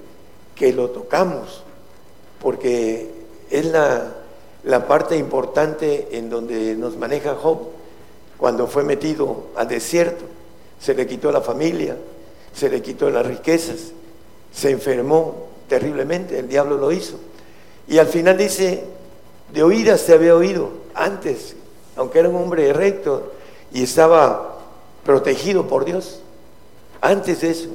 que 0.54 0.72
lo 0.72 0.90
tocamos, 0.90 1.62
porque 2.40 3.10
es 3.50 3.66
la, 3.66 4.14
parte 4.86 5.16
importante 5.16 6.08
en 6.12 6.30
donde 6.30 6.74
nos 6.74 6.96
maneja 6.96 7.34
Job 7.34 7.58
cuando 8.36 8.66
fue 8.66 8.84
metido 8.84 9.46
al 9.56 9.68
desierto. 9.68 10.24
Se 10.80 10.94
le 10.94 11.06
quitó 11.06 11.32
la 11.32 11.40
familia, 11.40 11.96
se 12.54 12.68
le 12.68 12.82
quitó 12.82 13.10
las 13.10 13.26
riquezas, 13.26 13.92
se 14.58 14.70
enfermó 14.70 15.46
terriblemente, 15.68 16.38
el 16.38 16.48
diablo 16.48 16.78
lo 16.78 16.90
hizo. 16.90 17.16
Y 17.86 17.98
al 17.98 18.08
final 18.08 18.36
dice, 18.36 18.82
de 19.52 19.62
oídas 19.62 20.00
se 20.00 20.14
había 20.14 20.34
oído 20.34 20.70
antes, 20.94 21.54
aunque 21.94 22.18
era 22.18 22.28
un 22.28 22.36
hombre 22.36 22.72
recto 22.72 23.32
y 23.72 23.84
estaba 23.84 24.58
protegido 25.04 25.68
por 25.68 25.84
Dios. 25.84 26.22
Antes 27.00 27.42
de 27.42 27.50
eso, 27.50 27.68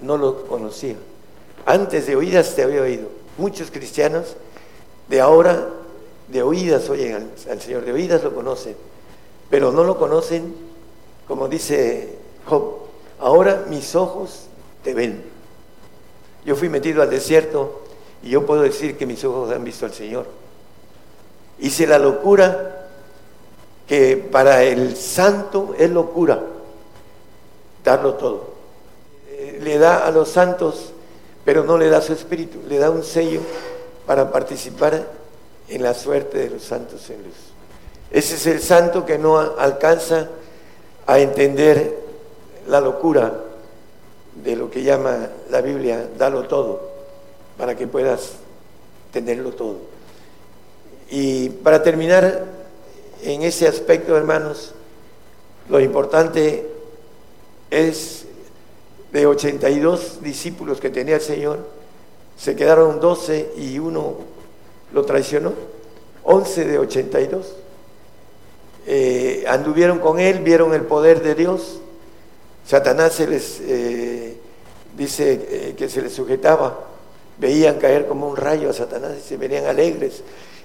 no 0.00 0.16
lo 0.16 0.46
conocía. 0.46 0.96
Antes 1.66 2.06
de 2.06 2.16
oídas 2.16 2.54
te 2.54 2.62
había 2.62 2.80
oído. 2.80 3.08
Muchos 3.36 3.70
cristianos 3.70 4.36
de 5.08 5.20
ahora, 5.20 5.68
de 6.28 6.42
oídas 6.42 6.88
oyen 6.88 7.30
al, 7.48 7.60
Señor, 7.60 7.84
de 7.84 7.92
oídas 7.92 8.24
lo 8.24 8.34
conocen, 8.34 8.74
pero 9.50 9.70
no 9.70 9.84
lo 9.84 9.98
conocen, 9.98 10.54
como 11.28 11.46
dice 11.46 12.16
Job, 12.46 12.76
ahora 13.18 13.66
mis 13.68 13.94
ojos 13.94 14.46
te 14.82 14.94
ven. 14.94 15.39
Yo 16.44 16.56
fui 16.56 16.68
metido 16.68 17.02
al 17.02 17.10
desierto 17.10 17.82
y 18.22 18.30
yo 18.30 18.46
puedo 18.46 18.62
decir 18.62 18.96
que 18.96 19.06
mis 19.06 19.24
ojos 19.24 19.50
han 19.52 19.64
visto 19.64 19.86
al 19.86 19.92
Señor. 19.92 20.26
Hice 21.58 21.86
la 21.86 21.98
locura 21.98 22.86
que 23.86 24.16
para 24.16 24.62
el 24.62 24.96
santo 24.96 25.74
es 25.78 25.90
locura 25.90 26.40
darlo 27.84 28.14
todo. 28.14 28.54
Eh, 29.28 29.58
le 29.62 29.78
da 29.78 30.06
a 30.06 30.10
los 30.10 30.28
santos, 30.28 30.92
pero 31.44 31.64
no 31.64 31.76
le 31.78 31.88
da 31.88 32.00
su 32.00 32.12
espíritu, 32.12 32.58
le 32.68 32.78
da 32.78 32.90
un 32.90 33.02
sello 33.02 33.40
para 34.06 34.30
participar 34.30 35.06
en 35.68 35.82
la 35.82 35.94
suerte 35.94 36.38
de 36.38 36.50
los 36.50 36.62
santos 36.62 37.08
en 37.10 37.22
luz. 37.22 37.34
Ese 38.10 38.34
es 38.34 38.46
el 38.46 38.60
santo 38.60 39.06
que 39.06 39.18
no 39.18 39.38
alcanza 39.38 40.28
a 41.06 41.18
entender 41.18 41.96
la 42.68 42.80
locura 42.80 43.32
de 44.34 44.56
lo 44.56 44.70
que 44.70 44.82
llama 44.82 45.28
la 45.50 45.60
Biblia, 45.60 46.08
dalo 46.18 46.44
todo, 46.44 46.90
para 47.58 47.76
que 47.76 47.86
puedas 47.86 48.32
tenerlo 49.12 49.52
todo. 49.52 49.76
Y 51.10 51.48
para 51.50 51.82
terminar 51.82 52.44
en 53.22 53.42
ese 53.42 53.66
aspecto, 53.66 54.16
hermanos, 54.16 54.72
lo 55.68 55.80
importante 55.80 56.66
es 57.70 58.26
de 59.12 59.26
82 59.26 60.22
discípulos 60.22 60.80
que 60.80 60.90
tenía 60.90 61.16
el 61.16 61.20
Señor, 61.20 61.58
se 62.36 62.56
quedaron 62.56 63.00
12 63.00 63.52
y 63.56 63.78
uno 63.78 64.16
lo 64.92 65.04
traicionó, 65.04 65.52
11 66.22 66.64
de 66.64 66.78
82. 66.78 67.56
Eh, 68.86 69.44
anduvieron 69.46 69.98
con 69.98 70.20
él, 70.20 70.40
vieron 70.40 70.72
el 70.74 70.82
poder 70.82 71.22
de 71.22 71.34
Dios. 71.34 71.80
Satanás 72.66 73.14
se 73.14 73.26
les 73.26 73.60
eh, 73.60 74.36
dice 74.96 75.32
eh, 75.32 75.74
que 75.76 75.88
se 75.88 76.02
les 76.02 76.12
sujetaba, 76.12 76.86
veían 77.38 77.78
caer 77.78 78.06
como 78.06 78.28
un 78.28 78.36
rayo 78.36 78.70
a 78.70 78.72
Satanás 78.72 79.12
y 79.18 79.28
se 79.28 79.36
venían 79.36 79.66
alegres. 79.66 80.22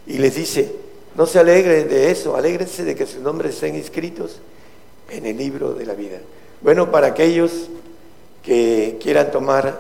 Y 0.07 0.17
les 0.17 0.35
dice, 0.35 0.71
no 1.15 1.25
se 1.25 1.39
alegren 1.39 1.87
de 1.87 2.11
eso, 2.11 2.35
alégrense 2.35 2.83
de 2.83 2.95
que 2.95 3.05
sus 3.05 3.21
nombres 3.21 3.55
estén 3.55 3.75
inscritos 3.75 4.39
en 5.09 5.25
el 5.25 5.37
libro 5.37 5.73
de 5.73 5.85
la 5.85 5.93
vida. 5.93 6.19
Bueno, 6.61 6.91
para 6.91 7.07
aquellos 7.07 7.69
que 8.43 8.97
quieran 9.01 9.31
tomar 9.31 9.79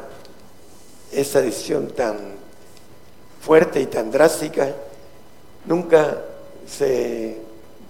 esta 1.11 1.41
decisión 1.41 1.87
tan 1.89 2.35
fuerte 3.41 3.79
y 3.79 3.85
tan 3.85 4.11
drástica, 4.11 4.73
nunca 5.65 6.21
se 6.67 7.37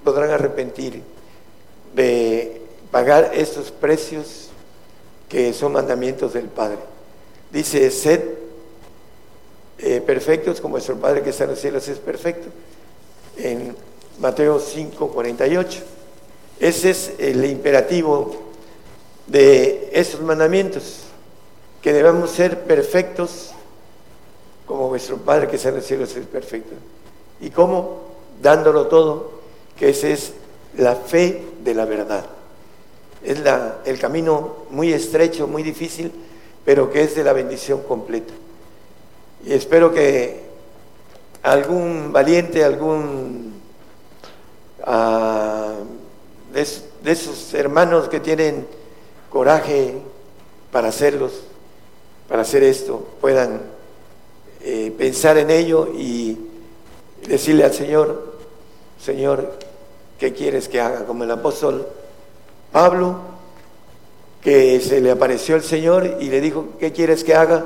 podrán 0.03 0.32
arrepentir 0.32 1.01
de 1.95 2.64
pagar 2.92 3.32
estos 3.34 3.72
precios 3.72 4.50
que 5.30 5.54
son 5.54 5.74
mandamientos 5.74 6.34
del 6.34 6.46
Padre. 6.46 6.78
Dice, 7.52 7.90
sed 7.92 8.22
eh, 9.78 10.02
perfectos 10.02 10.62
como 10.62 10.74
vuestro 10.74 10.96
Padre 10.96 11.22
que 11.22 11.32
está 11.32 11.44
en 11.44 11.52
los 11.52 11.60
cielos 11.60 11.88
es 11.88 12.00
perfecto. 12.00 12.48
En 13.38 13.76
Mateo 14.20 14.60
5, 14.60 15.10
48. 15.10 15.84
Ese 16.60 16.90
es 16.90 17.14
el 17.18 17.44
imperativo 17.46 18.36
de 19.28 19.90
esos 19.94 20.22
mandamientos, 20.22 21.02
que 21.82 21.92
debamos 21.92 22.32
ser 22.32 22.64
perfectos 22.64 23.52
como 24.66 24.88
vuestro 24.90 25.18
Padre 25.18 25.48
que 25.48 25.58
está 25.58 25.70
en 25.70 25.76
los 25.76 25.86
cielos 25.86 26.16
es 26.16 26.26
perfecto. 26.26 26.74
¿Y 27.42 27.50
cómo? 27.50 28.02
Dándolo 28.42 28.88
todo 28.88 29.32
que 29.78 29.90
ese 29.90 30.14
es 30.14 30.34
la 30.78 30.96
fe 30.96 31.44
de 31.64 31.74
la 31.74 31.86
verdad. 31.86 32.26
Es 33.26 33.39
el 33.86 33.97
camino 33.97 34.65
muy 34.69 34.93
estrecho, 34.93 35.47
muy 35.47 35.63
difícil, 35.63 36.11
pero 36.63 36.91
que 36.91 37.01
es 37.01 37.15
de 37.15 37.23
la 37.23 37.34
bendición 37.34 37.82
completa. 37.82 38.34
Y 39.43 39.53
espero 39.53 39.91
que 39.91 40.41
algún 41.41 42.13
valiente, 42.13 42.63
algún 42.63 43.53
ah, 44.84 45.73
de, 46.53 47.11
esos 47.11 47.51
hermanos 47.55 48.09
que 48.09 48.19
tienen 48.19 48.67
coraje 49.32 49.95
para 50.71 50.89
hacerlos, 50.89 51.32
para 52.30 52.43
hacer 52.43 52.61
esto, 52.61 53.07
puedan 53.21 53.59
eh, 54.61 54.93
pensar 54.95 55.39
en 55.39 55.49
ello 55.49 55.88
y 55.97 56.38
decirle 57.28 57.63
al 57.63 57.73
Señor, 57.73 58.36
Señor, 59.03 59.57
¿qué 60.19 60.32
quieres 60.32 60.69
que 60.69 60.80
haga? 60.80 61.05
Como 61.05 61.23
el 61.23 61.32
apóstol 61.32 61.88
Pablo, 62.76 63.15
que 64.41 64.82
se 64.82 64.99
le 64.99 65.09
apareció 65.09 65.55
el 65.55 65.63
Señor 65.63 66.17
y 66.19 66.26
le 66.26 66.41
dijo, 66.41 66.73
¿qué 66.78 66.91
quieres 66.91 67.23
que 67.23 67.34
haga? 67.34 67.63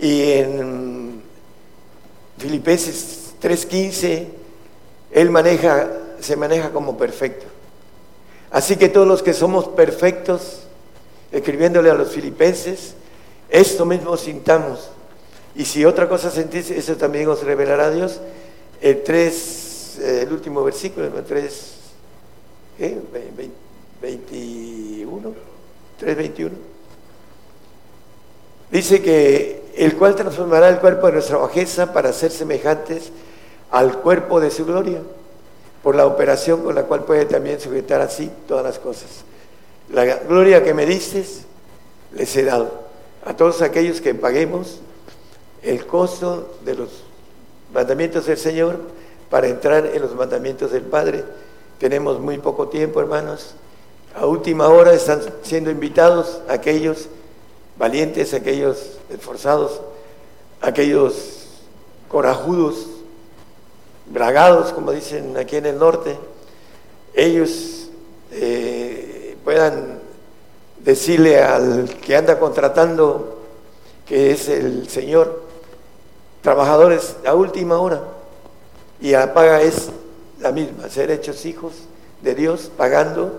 Y 0.00 0.22
en 0.22 1.22
Filipenses 2.38 3.34
3:15, 3.42 4.28
él 5.10 5.28
maneja, 5.28 5.86
se 6.18 6.36
maneja 6.36 6.70
como 6.70 6.96
perfecto. 6.96 7.44
Así 8.50 8.76
que 8.76 8.88
todos 8.88 9.06
los 9.06 9.22
que 9.22 9.34
somos 9.34 9.68
perfectos, 9.68 10.62
escribiéndole 11.30 11.90
a 11.90 11.94
los 11.94 12.10
filipenses, 12.10 12.94
esto 13.50 13.84
mismo 13.84 14.16
sintamos. 14.16 14.92
Y 15.54 15.66
si 15.66 15.84
otra 15.84 16.08
cosa 16.08 16.30
sentís, 16.30 16.70
eso 16.70 16.96
también 16.96 17.28
os 17.28 17.42
revelará 17.42 17.90
Dios. 17.90 18.18
El 18.80 19.02
3 19.02 19.98
el 20.22 20.32
último 20.32 20.64
versículo, 20.64 21.04
el 21.18 21.22
3, 21.22 21.72
¿qué? 22.78 22.98
21, 24.02 25.32
3.21. 26.00 26.50
Dice 28.70 29.00
que 29.00 29.62
el 29.76 29.96
cual 29.96 30.16
transformará 30.16 30.68
el 30.68 30.78
cuerpo 30.78 31.06
de 31.06 31.14
nuestra 31.14 31.38
bajeza 31.38 31.92
para 31.92 32.12
ser 32.12 32.30
semejantes 32.30 33.12
al 33.70 33.98
cuerpo 34.00 34.40
de 34.40 34.50
su 34.50 34.66
gloria, 34.66 35.00
por 35.82 35.94
la 35.94 36.06
operación 36.06 36.62
con 36.62 36.74
la 36.74 36.84
cual 36.84 37.04
puede 37.04 37.24
también 37.24 37.60
sujetar 37.60 38.00
así 38.00 38.30
todas 38.46 38.64
las 38.64 38.78
cosas. 38.78 39.24
La 39.90 40.04
gloria 40.16 40.62
que 40.62 40.74
me 40.74 40.84
diste, 40.84 41.24
les 42.12 42.36
he 42.36 42.44
dado 42.44 42.70
a 43.24 43.34
todos 43.36 43.62
aquellos 43.62 44.00
que 44.00 44.14
paguemos 44.14 44.80
el 45.62 45.86
costo 45.86 46.56
de 46.64 46.74
los 46.74 47.04
mandamientos 47.72 48.26
del 48.26 48.36
Señor 48.36 48.80
para 49.30 49.48
entrar 49.48 49.86
en 49.86 50.02
los 50.02 50.14
mandamientos 50.14 50.72
del 50.72 50.82
Padre. 50.82 51.24
Tenemos 51.78 52.20
muy 52.20 52.38
poco 52.38 52.68
tiempo, 52.68 53.00
hermanos. 53.00 53.54
A 54.14 54.26
última 54.26 54.68
hora 54.68 54.92
están 54.92 55.20
siendo 55.42 55.70
invitados 55.70 56.40
aquellos 56.48 57.08
valientes, 57.76 58.34
aquellos 58.34 58.98
esforzados, 59.10 59.80
aquellos 60.60 61.46
corajudos, 62.08 62.86
bragados, 64.06 64.72
como 64.72 64.92
dicen 64.92 65.36
aquí 65.36 65.56
en 65.56 65.66
el 65.66 65.78
norte. 65.78 66.16
Ellos 67.14 67.88
eh, 68.30 69.36
puedan 69.44 70.00
decirle 70.84 71.42
al 71.42 71.88
que 72.00 72.16
anda 72.16 72.38
contratando, 72.38 73.40
que 74.06 74.32
es 74.32 74.48
el 74.48 74.88
Señor, 74.88 75.42
trabajadores 76.42 77.16
a 77.24 77.34
última 77.34 77.78
hora 77.78 78.02
y 79.00 79.12
la 79.12 79.32
paga 79.34 79.62
es 79.62 79.90
la 80.40 80.52
misma, 80.52 80.88
ser 80.88 81.10
hechos 81.10 81.44
hijos 81.44 81.72
de 82.22 82.34
Dios 82.34 82.70
pagando 82.76 83.38